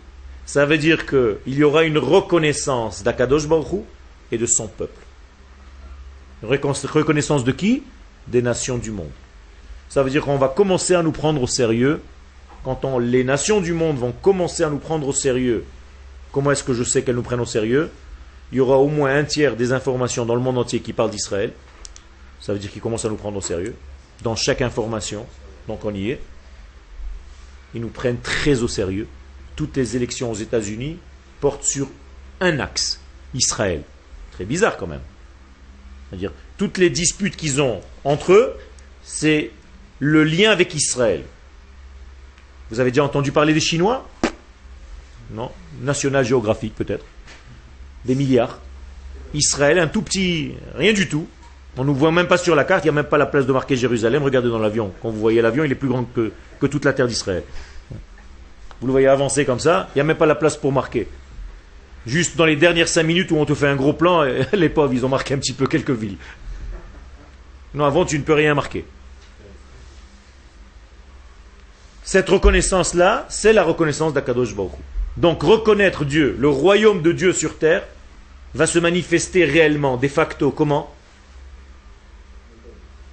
[0.46, 3.84] Ça veut dire qu'il y aura une reconnaissance d'Akadosh Baruch
[4.32, 5.02] et de son peuple.
[6.44, 7.84] Reconnaissance de qui?
[8.28, 9.12] Des nations du monde.
[9.90, 12.02] Ça veut dire qu'on va commencer à nous prendre au sérieux.
[12.64, 15.66] Quand les nations du monde vont commencer à nous prendre au sérieux
[16.32, 17.92] Comment est-ce que je sais qu'elles nous prennent au sérieux?
[18.52, 21.10] Il y aura au moins un tiers des informations dans le monde entier qui parlent
[21.10, 21.52] d'Israël.
[22.40, 23.76] Ça veut dire qu'ils commencent à nous prendre au sérieux.
[24.24, 25.26] Dans chaque information,
[25.68, 26.22] donc on y est.
[27.74, 29.08] Ils nous prennent très au sérieux.
[29.56, 30.98] Toutes les élections aux États-Unis
[31.40, 31.88] portent sur
[32.40, 33.00] un axe,
[33.34, 33.84] Israël.
[34.32, 35.02] Très bizarre quand même.
[36.10, 38.54] C'est-à-dire, toutes les disputes qu'ils ont entre eux,
[39.04, 39.52] c'est
[40.00, 41.24] le lien avec Israël.
[42.70, 44.08] Vous avez déjà entendu parler des Chinois?
[45.32, 47.06] Non National Géographique peut-être.
[48.06, 48.60] Des milliards.
[49.34, 51.28] Israël, un tout petit, rien du tout.
[51.78, 53.26] On ne nous voit même pas sur la carte, il n'y a même pas la
[53.26, 54.24] place de marquer Jérusalem.
[54.24, 54.92] Regardez dans l'avion.
[55.02, 57.44] Quand vous voyez l'avion, il est plus grand que toute la terre d'Israël.
[58.82, 61.08] Vous le voyez avancer comme ça, il n'y a même pas la place pour marquer.
[62.08, 64.94] Juste dans les dernières cinq minutes où on te fait un gros plan, les pauvres,
[64.94, 66.18] ils ont marqué un petit peu quelques villes.
[67.76, 68.86] Non, avant, tu ne peux rien marquer.
[72.04, 74.72] Cette reconnaissance-là, c'est la reconnaissance d'Akadosh Baruch
[75.16, 77.84] Donc, reconnaître Dieu, le royaume de Dieu sur terre,
[78.56, 80.94] va se manifester réellement, de facto, comment?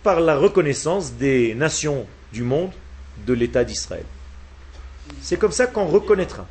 [0.02, 2.70] Par la reconnaissance des nations du monde
[3.26, 4.04] de l'État d'Israël.
[5.22, 6.46] C'est comme ça qu'on reconnaîtra.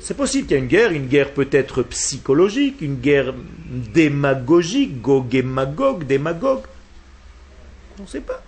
[0.00, 3.32] C'est possible qu'il y ait une guerre, une guerre peut-être psychologique, une guerre
[3.68, 6.64] démagogique, gog démagogue.
[7.98, 8.42] On ne sait pas.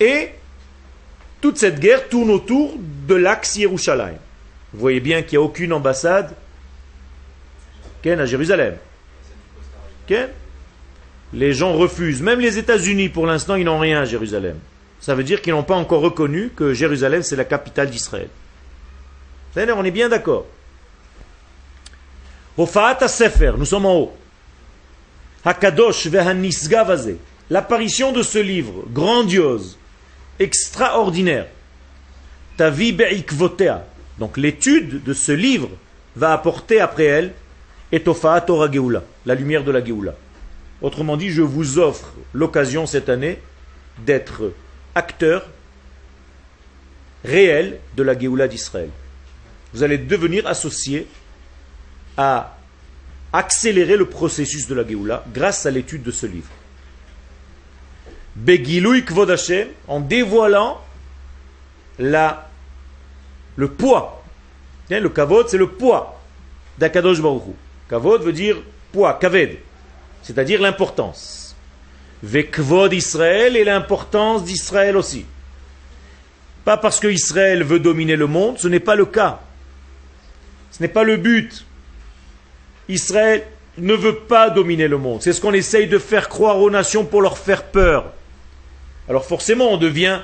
[0.00, 0.28] Et
[1.40, 2.76] toute cette guerre tourne autour
[3.08, 4.18] de l'axe Yerushalayim.
[4.72, 6.34] Vous voyez bien qu'il n'y a aucune ambassade
[8.04, 8.76] à Jérusalem.
[11.32, 12.22] Les gens refusent.
[12.22, 14.58] Même les États-Unis, pour l'instant, ils n'ont rien à Jérusalem.
[15.04, 18.30] Ça veut dire qu'ils n'ont pas encore reconnu que Jérusalem, c'est la capitale d'Israël.
[19.54, 20.46] On est bien d'accord.
[22.56, 24.16] Sefer, nous sommes en haut.
[25.44, 27.16] Hakadosh vehanisgavaze.
[27.50, 29.76] L'apparition de ce livre, grandiose,
[30.38, 31.48] extraordinaire.
[32.56, 33.84] Tavi be'ikvotea.
[34.18, 35.68] Donc l'étude de ce livre
[36.16, 37.34] va apporter après elle
[37.92, 40.14] Etofaat Torah Geoula, la lumière de la Geoula.
[40.80, 43.38] Autrement dit, je vous offre l'occasion cette année
[44.06, 44.50] d'être
[44.94, 45.46] acteur
[47.24, 48.90] réel de la Géoula d'Israël
[49.74, 51.08] vous allez devenir associé
[52.16, 52.56] à
[53.32, 56.48] accélérer le processus de la Géoula grâce à l'étude de ce livre.
[58.36, 60.80] Begilui Kvodashem, en dévoilant
[61.98, 62.48] la,
[63.56, 64.22] le poids.
[64.88, 66.20] Le kavod, c'est le poids
[66.78, 67.42] d'Akadosh Baruch
[67.88, 68.56] Kavod veut dire
[68.92, 69.58] poids, kaved,
[70.22, 71.43] c'est-à-dire l'importance.
[72.24, 75.26] Vekvod Israël et l'importance d'Israël aussi.
[76.64, 79.40] Pas parce que Israël veut dominer le monde, ce n'est pas le cas.
[80.70, 81.66] Ce n'est pas le but.
[82.88, 85.20] Israël ne veut pas dominer le monde.
[85.20, 88.14] C'est ce qu'on essaye de faire croire aux nations pour leur faire peur.
[89.06, 90.20] Alors forcément, on devient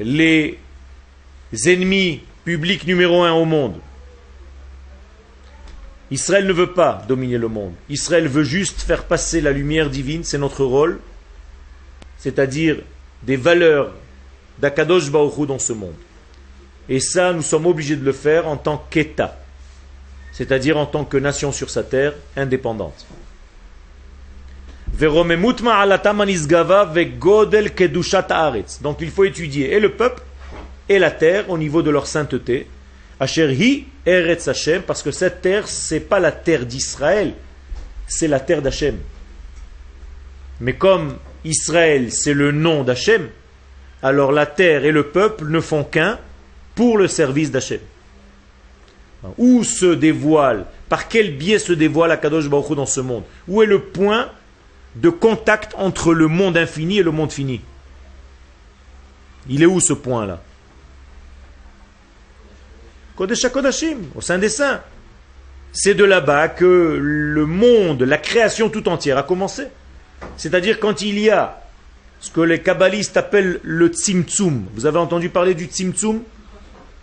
[0.00, 0.58] les
[1.66, 3.76] ennemis publics numéro un au monde.
[6.10, 7.72] Israël ne veut pas dominer le monde.
[7.88, 11.00] Israël veut juste faire passer la lumière divine, c'est notre rôle,
[12.18, 12.76] c'est-à-dire
[13.22, 13.92] des valeurs
[14.58, 15.94] d'Akadosh Baruch dans ce monde.
[16.88, 19.36] Et ça, nous sommes obligés de le faire en tant qu'État,
[20.32, 23.06] c'est-à-dire en tant que nation sur sa terre indépendante.
[28.82, 30.22] Donc il faut étudier et le peuple
[30.88, 32.68] et la terre au niveau de leur sainteté.
[33.18, 37.34] Parce que cette terre, c'est pas la terre d'Israël,
[38.06, 38.98] c'est la terre d'Hachem.
[40.60, 43.28] Mais comme Israël, c'est le nom d'Hachem,
[44.02, 46.18] alors la terre et le peuple ne font qu'un,
[46.74, 47.80] pour le service d'Hachem.
[49.38, 53.24] Où se dévoile, par quel biais se dévoile Akadosh Baruch dans ce monde?
[53.48, 54.30] Où est le point
[54.94, 57.60] de contact entre le monde infini et le monde fini?
[59.48, 60.42] Il est où ce point-là?
[63.16, 64.82] Kodesh Kodashim, au sein des saints.
[65.72, 69.64] C'est de là-bas que le monde, la création tout entière a commencé.
[70.36, 71.62] C'est-à-dire quand il y a
[72.20, 74.66] ce que les kabbalistes appellent le tzimtzum.
[74.74, 76.22] Vous avez entendu parler du tzimtzum?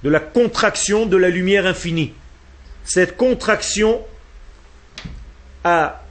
[0.03, 2.13] De la contraction de la lumière infinie.
[2.83, 4.01] Cette contraction
[5.63, 6.03] a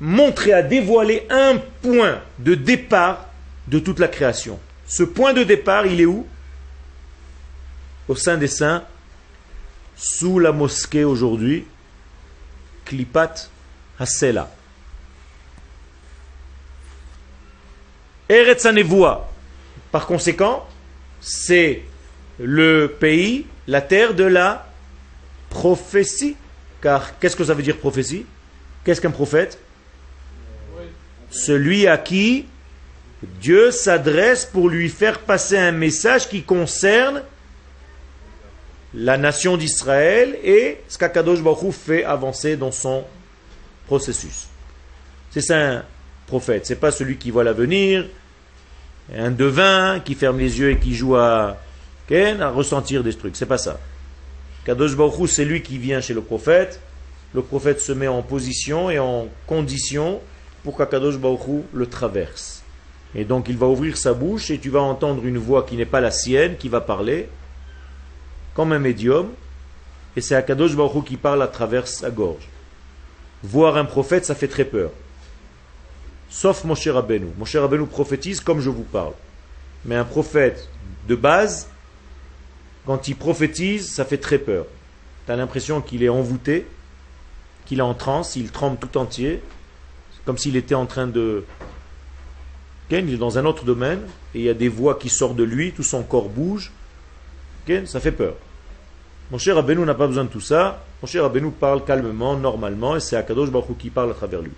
[0.00, 3.26] montré, a dévoilé un point de départ
[3.66, 4.58] de toute la création.
[4.86, 6.26] Ce point de départ, il est où?
[8.08, 8.84] Au sein des saints,
[9.96, 11.66] sous la mosquée aujourd'hui,
[12.84, 13.50] Klipat
[13.98, 14.50] Hasela.
[18.28, 18.66] Eretz
[19.90, 20.66] Par conséquent,
[21.20, 21.82] c'est
[22.38, 24.66] le pays, la terre de la
[25.48, 26.36] prophétie.
[26.82, 28.26] Car qu'est-ce que ça veut dire prophétie?
[28.84, 29.58] Qu'est-ce qu'un prophète?
[31.30, 32.46] Celui à qui
[33.22, 37.22] Dieu s'adresse pour lui faire passer un message qui concerne
[38.96, 43.04] la nation d'Israël et ce qu'Akadosh Baruch fait avancer dans son
[43.86, 44.48] processus.
[45.30, 45.84] C'est ça un
[46.26, 46.66] prophète.
[46.66, 48.06] C'est pas celui qui voit l'avenir,
[49.14, 51.58] un devin qui ferme les yeux et qui joue à
[52.08, 53.34] à ressentir des trucs.
[53.34, 53.80] C'est pas ça.
[54.64, 56.80] Kadosh Baruch c'est lui qui vient chez le prophète
[57.36, 60.20] le prophète se met en position et en condition
[60.64, 62.62] pour qu'Akadosh Baruch le traverse.
[63.14, 65.84] Et donc il va ouvrir sa bouche et tu vas entendre une voix qui n'est
[65.84, 67.28] pas la sienne, qui va parler,
[68.56, 69.28] comme un médium,
[70.16, 72.48] et c'est Akadosh Baruch qui parle à travers sa gorge.
[73.42, 74.90] Voir un prophète, ça fait très peur.
[76.30, 77.26] Sauf Moshe Rabbeinu.
[77.36, 79.12] Moshe Rabbeinu prophétise comme je vous parle.
[79.84, 80.70] Mais un prophète
[81.06, 81.68] de base,
[82.86, 84.64] quand il prophétise, ça fait très peur.
[85.26, 86.66] Tu as l'impression qu'il est envoûté,
[87.66, 89.42] qu'il est en transe, il tremble tout entier,
[90.24, 91.44] comme s'il était en train de...
[92.90, 94.00] Il est dans un autre domaine,
[94.34, 96.72] et il y a des voix qui sortent de lui, tout son corps bouge.
[97.84, 98.34] Ça fait peur.
[99.30, 100.84] Mon cher Rabbeinu n'a pas besoin de tout ça.
[101.02, 104.52] Mon cher Rabbeinu parle calmement, normalement, et c'est Akadosh Baruch qui parle à travers lui.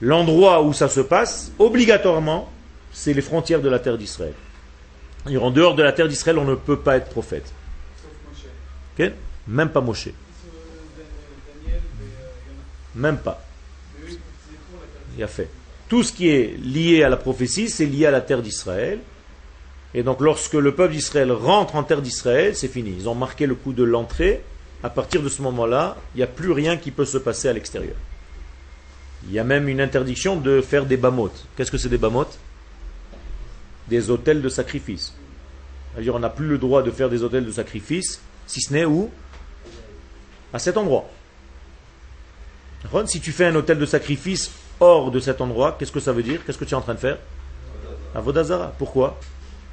[0.00, 2.50] L'endroit où ça se passe, obligatoirement,
[2.92, 4.34] c'est les frontières de la terre d'Israël.
[5.26, 7.52] En dehors de la terre d'Israël, on ne peut pas être prophète.
[9.46, 10.08] Même pas Moshe.
[12.94, 13.44] Même pas.
[15.16, 15.48] Il a fait.
[15.88, 18.98] Tout ce qui est lié à la prophétie, c'est lié à la terre d'Israël.
[19.94, 22.94] Et donc lorsque le peuple d'Israël rentre en terre d'Israël, c'est fini.
[22.96, 24.42] Ils ont marqué le coup de l'entrée.
[24.82, 27.52] À partir de ce moment-là, il n'y a plus rien qui peut se passer à
[27.52, 27.94] l'extérieur.
[29.24, 31.46] Il y a même une interdiction de faire des bamotes.
[31.56, 32.38] Qu'est-ce que c'est des bamotes?
[33.88, 35.14] Des hôtels de sacrifice.
[35.92, 38.84] C'est-à-dire on n'a plus le droit de faire des hôtels de sacrifice, si ce n'est
[38.84, 39.10] où?
[40.52, 41.08] À cet endroit.
[43.06, 46.24] Si tu fais un hôtel de sacrifice hors de cet endroit, qu'est-ce que ça veut
[46.24, 46.44] dire?
[46.44, 47.18] Qu'est-ce que tu es en train de faire?
[48.14, 48.74] Avodazara.
[48.78, 49.20] Pourquoi?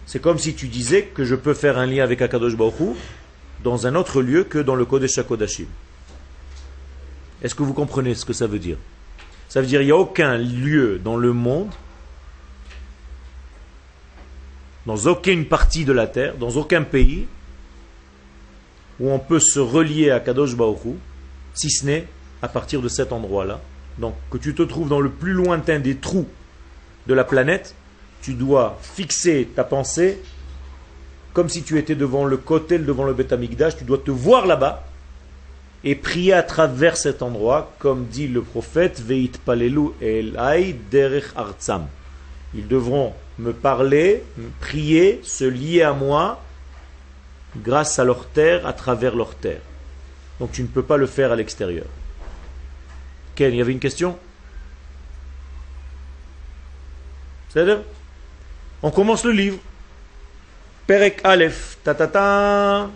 [0.09, 2.97] C'est comme si tu disais que je peux faire un lien avec Akadosh Baruch
[3.63, 5.67] dans un autre lieu que dans le Kodesh HaKodashim.
[7.43, 8.77] Est-ce que vous comprenez ce que ça veut dire?
[9.49, 11.69] Ça veut dire qu'il n'y a aucun lieu dans le monde,
[14.87, 17.27] dans aucune partie de la terre, dans aucun pays,
[18.99, 20.97] où on peut se relier à Kadosh Baruch
[21.53, 22.07] si ce n'est
[22.41, 23.61] à partir de cet endroit-là.
[23.99, 26.27] Donc que tu te trouves dans le plus lointain des trous
[27.05, 27.75] de la planète,
[28.21, 30.21] tu dois fixer ta pensée
[31.33, 33.33] comme si tu étais devant le kotel, devant le Beth
[33.77, 34.83] tu dois te voir là-bas
[35.83, 41.87] et prier à travers cet endroit, comme dit le prophète, Veit Palelu Elai Derech Artsam.
[42.53, 44.23] Ils devront me parler,
[44.59, 46.43] prier, se lier à moi
[47.55, 49.61] grâce à leur terre, à travers leur terre.
[50.39, 51.85] Donc tu ne peux pas le faire à l'extérieur.
[53.35, 54.17] Ken, il y avait une question?
[57.49, 57.79] C'est-à-dire
[58.81, 59.59] on commence le livre.
[60.87, 61.77] Perek Aleph.
[61.83, 62.89] Ta, ta.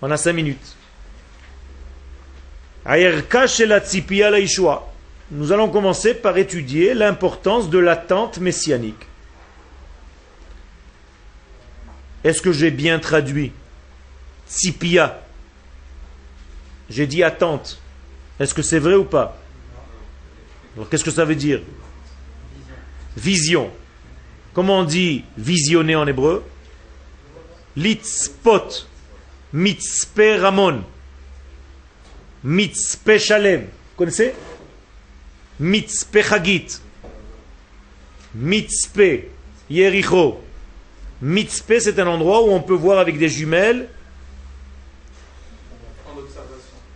[0.00, 0.76] On a cinq minutes.
[5.30, 9.06] Nous allons commencer par étudier l'importance de l'attente messianique.
[12.24, 13.52] Est-ce que j'ai bien traduit?
[14.48, 15.20] Tzipia.
[16.90, 17.80] J'ai dit attente.
[18.38, 19.38] Est-ce que c'est vrai ou pas?
[20.90, 21.60] Qu'est-ce que ça veut dire?
[23.16, 23.70] Vision.
[24.54, 26.44] Comment on dit visionner en hébreu
[27.74, 28.86] Litzpot,
[29.54, 30.82] mitzpe ramon,
[32.44, 33.62] mitzpe shalem.
[33.62, 34.34] Vous connaissez?
[35.58, 36.66] Mitzpe chagit,
[38.34, 39.30] mitzpe
[39.70, 40.42] yericho.
[41.22, 43.88] Mitzpe, c'est un endroit où on peut voir avec des jumelles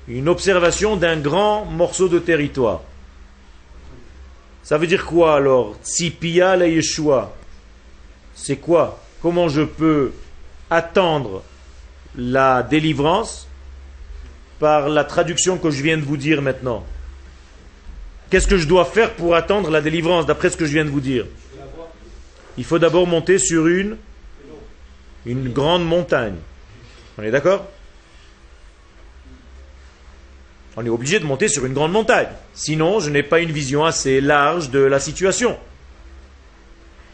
[0.09, 2.83] une observation d'un grand morceau de territoire.
[4.63, 5.77] Ça veut dire quoi alors?
[5.83, 7.35] Tzipia la Yeshua
[8.37, 9.03] c'est quoi?
[9.23, 10.13] Comment je peux
[10.71, 11.43] attendre
[12.17, 13.49] la délivrance
[14.61, 16.85] par la traduction que je viens de vous dire maintenant?
[18.31, 20.91] Qu'est-ce que je dois faire pour attendre la délivrance d'après ce que je viens de
[20.91, 21.27] vous dire?
[22.59, 23.97] Il faut d'abord monter sur une,
[25.25, 26.37] une grande montagne.
[27.19, 27.67] On est d'accord?
[30.77, 32.29] On est obligé de monter sur une grande montagne.
[32.53, 35.57] Sinon, je n'ai pas une vision assez large de la situation.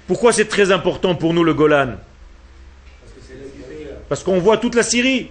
[0.06, 1.94] Pourquoi c'est très important pour nous le Golan
[4.08, 5.30] Parce qu'on voit toute la Syrie.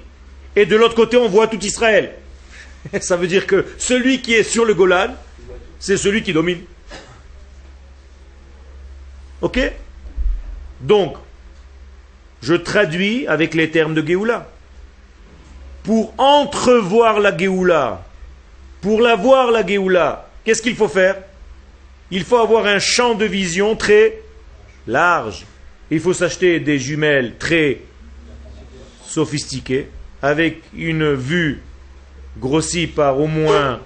[0.56, 2.14] Et de l'autre côté, on voit tout Israël.
[3.02, 5.16] Ça veut dire que celui qui est sur le Golan,
[5.80, 6.62] c'est celui qui domine.
[9.42, 9.60] Ok
[10.82, 11.16] Donc,
[12.42, 14.50] je traduis avec les termes de Géoula.
[15.84, 18.06] Pour entrevoir la Géoula,
[18.82, 21.18] pour la voir la Géoula, qu'est-ce qu'il faut faire?
[22.12, 24.22] Il faut avoir un champ de vision très
[24.88, 25.46] large.
[25.90, 27.82] Il faut s'acheter des jumelles très
[29.06, 29.90] sophistiquées,
[30.22, 31.62] avec une vue
[32.38, 33.82] grossie par au moins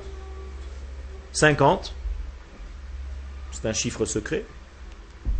[1.32, 1.94] 50.
[3.52, 4.44] C'est un chiffre secret.
[5.26, 5.32] Vous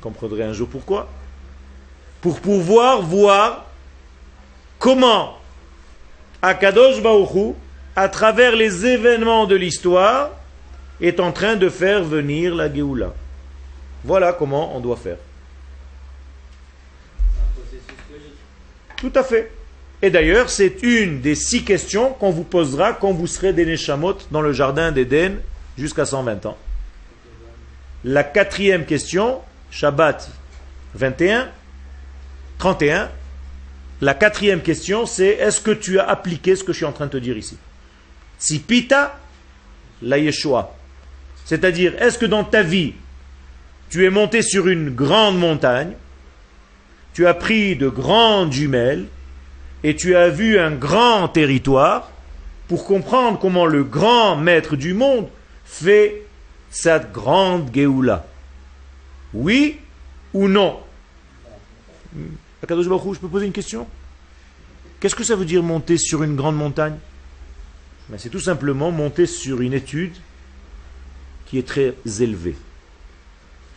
[0.00, 1.08] comprendrez un jour pourquoi.
[2.20, 3.66] Pour pouvoir voir
[4.78, 5.38] comment
[6.42, 7.54] Akadosh Baruchu,
[7.96, 10.30] à travers les événements de l'histoire,
[11.00, 13.14] est en train de faire venir la Géoula.
[14.04, 15.16] Voilà comment on doit faire.
[18.98, 19.50] Tout à fait.
[20.02, 24.18] Et d'ailleurs, c'est une des six questions qu'on vous posera quand vous serez des Neshamot
[24.30, 25.38] dans le jardin d'Éden
[25.78, 26.58] jusqu'à 120 ans.
[28.04, 29.40] La quatrième question,
[29.70, 30.28] Shabbat
[30.94, 31.48] 21,
[32.58, 33.10] 31.
[34.02, 37.06] La quatrième question, c'est est-ce que tu as appliqué ce que je suis en train
[37.06, 37.56] de te dire ici?
[38.38, 39.18] Si pita,
[40.02, 40.76] la Yeshua.
[41.46, 42.92] C'est-à-dire, est-ce que dans ta vie,
[43.94, 45.92] tu es monté sur une grande montagne,
[47.12, 49.06] tu as pris de grandes jumelles,
[49.84, 52.10] et tu as vu un grand territoire
[52.66, 55.28] pour comprendre comment le grand maître du monde
[55.64, 56.26] fait
[56.70, 58.26] cette grande Géoula.
[59.32, 59.78] Oui
[60.32, 60.80] ou non?
[62.64, 63.86] Akadosh je peux poser une question?
[64.98, 66.96] Qu'est-ce que ça veut dire monter sur une grande montagne?
[68.08, 70.16] Ben, C'est tout simplement monter sur une étude
[71.46, 72.56] qui est très élevée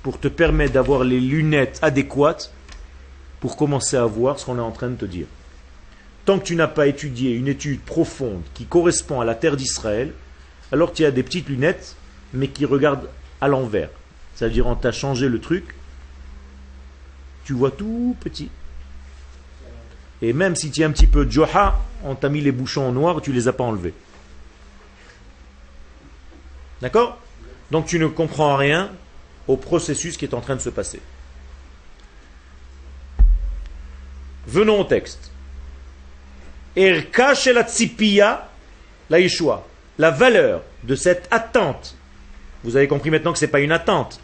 [0.03, 2.51] pour te permettre d'avoir les lunettes adéquates
[3.39, 5.27] pour commencer à voir ce qu'on est en train de te dire.
[6.25, 10.13] Tant que tu n'as pas étudié une étude profonde qui correspond à la terre d'Israël,
[10.71, 11.95] alors tu as des petites lunettes,
[12.33, 13.89] mais qui regardent à l'envers.
[14.35, 15.75] C'est-à-dire, on t'a changé le truc,
[17.45, 18.49] tu vois tout petit.
[20.21, 22.91] Et même si tu es un petit peu Joha, on t'a mis les bouchons en
[22.91, 23.93] noir, tu les as pas enlevés.
[26.81, 27.17] D'accord?
[27.71, 28.91] Donc tu ne comprends rien
[29.47, 30.99] au processus qui est en train de se passer.
[34.47, 35.31] Venons au texte.
[36.75, 38.49] La tzipia,
[39.09, 39.65] la Yeshua.
[39.97, 41.95] La valeur de cette attente.
[42.63, 44.19] Vous avez compris maintenant que ce n'est pas une attente.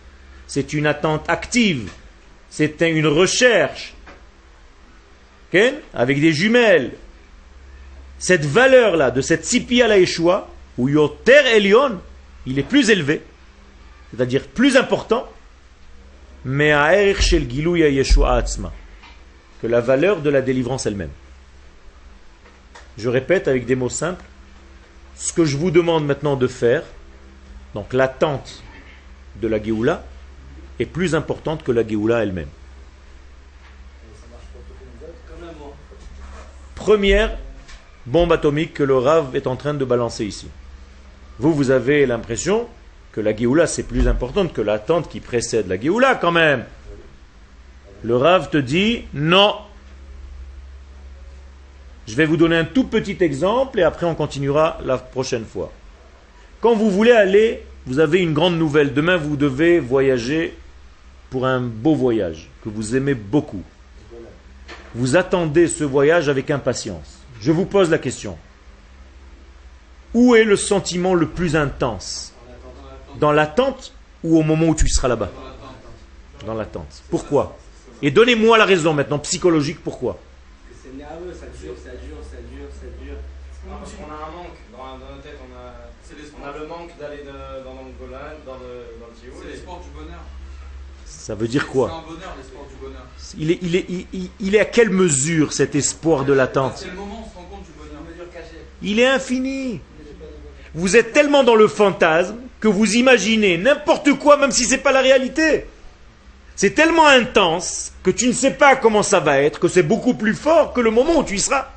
[0.47, 1.89] C'est une attente active.
[2.49, 3.93] C'est une recherche.
[5.93, 6.93] Avec des jumelles.
[8.19, 11.99] Cette valeur-là, de cette tzipia la Yeshua, ou yoter elion,
[12.45, 13.21] il est plus élevé.
[14.13, 15.27] C'est-à-dire plus important.
[16.45, 18.71] Mais à shel Yeshua atzma.
[19.61, 21.09] Que la valeur de la délivrance elle-même.
[22.97, 24.23] Je répète avec des mots simples.
[25.15, 26.83] Ce que je vous demande maintenant de faire,
[27.73, 28.61] donc l'attente
[29.41, 30.03] de la Géoula,
[30.79, 32.49] est plus importante que la Géoula elle-même.
[36.75, 37.37] Première
[38.05, 40.49] bombe atomique que le Rav est en train de balancer ici.
[41.39, 42.67] Vous, vous avez l'impression
[43.13, 46.65] que la Géoula c'est plus importante que l'attente qui précède la Géoula quand même.
[48.03, 49.55] Le Rav te dit non,
[52.05, 55.71] je vais vous donner un tout petit exemple et après on continuera la prochaine fois.
[56.59, 58.93] Quand vous voulez aller, vous avez une grande nouvelle.
[58.93, 60.57] Demain, vous devez voyager
[61.29, 63.63] pour un beau voyage que vous aimez beaucoup.
[64.95, 67.19] Vous attendez ce voyage avec impatience.
[67.41, 68.37] Je vous pose la question.
[70.13, 72.32] Où est le sentiment le plus intense?
[73.19, 73.93] Dans l'attente
[74.23, 75.29] ou au moment où tu seras là-bas
[76.45, 77.03] Dans l'attente.
[77.09, 77.57] Pourquoi?
[78.01, 80.17] Et donnez-moi la raison maintenant psychologique pourquoi?
[80.83, 81.75] Ça dure, ça dure,
[82.23, 83.15] ça dure, ça dure.
[83.79, 86.97] Parce qu'on a un manque dans, dans notre tête, on a, on a le manque
[86.99, 90.19] d'aller dans le Golan, dans le, dans le C'est l'espoir du bonheur.
[91.05, 91.89] Ça veut dire quoi?
[91.89, 93.05] C'est un bonheur, l'espoir du bonheur.
[93.37, 96.73] Il est, il, est, il, il est à quelle mesure cet espoir de l'attente?
[96.77, 98.01] C'est le moment où on se rend compte du bonheur?
[98.81, 99.79] Il est infini.
[100.75, 104.77] Vous êtes tellement dans le fantasme que vous imaginez n'importe quoi, même si ce n'est
[104.77, 105.65] pas la réalité.
[106.55, 110.13] C'est tellement intense que tu ne sais pas comment ça va être, que c'est beaucoup
[110.13, 111.67] plus fort que le moment où tu y seras.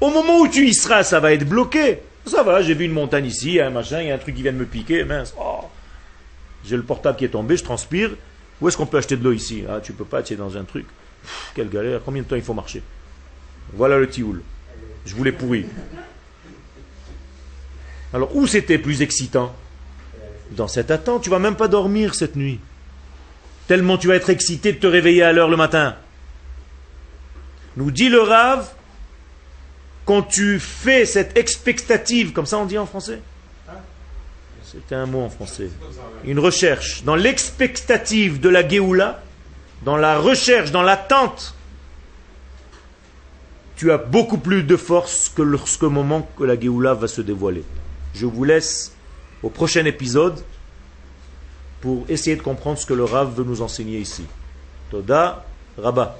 [0.00, 1.98] Au moment où tu y seras, ça va être bloqué.
[2.26, 4.42] Ça va, j'ai vu une montagne ici, un machin, il y a un truc qui
[4.42, 5.34] vient de me piquer, mince.
[5.38, 5.64] Oh.
[6.64, 8.10] J'ai le portable qui est tombé, je transpire.
[8.60, 9.64] Où est-ce qu'on peut acheter de l'eau ici?
[9.68, 10.86] Ah, tu peux pas, tu es dans un truc.
[11.54, 12.82] quelle galère, combien de temps il faut marcher?
[13.72, 14.42] Voilà le tioul.
[15.06, 15.66] Je voulais pourri.
[18.12, 19.54] Alors, où c'était plus excitant
[20.52, 22.60] Dans cette attente, tu vas même pas dormir cette nuit
[23.70, 25.94] tellement tu vas être excité de te réveiller à l'heure le matin.
[27.76, 28.68] Nous dit le Rav,
[30.04, 33.20] quand tu fais cette expectative, comme ça on dit en français
[34.64, 35.70] C'était un mot en français.
[36.24, 37.04] Une recherche.
[37.04, 39.22] Dans l'expectative de la Géoula,
[39.84, 41.54] dans la recherche, dans l'attente,
[43.76, 47.62] tu as beaucoup plus de force que lorsque moment que la Géoula va se dévoiler.
[48.14, 48.92] Je vous laisse
[49.42, 50.42] au prochain épisode
[51.80, 54.24] pour essayer de comprendre ce que le Rav veut nous enseigner ici.
[54.90, 55.44] Toda,
[55.78, 56.18] Rabat.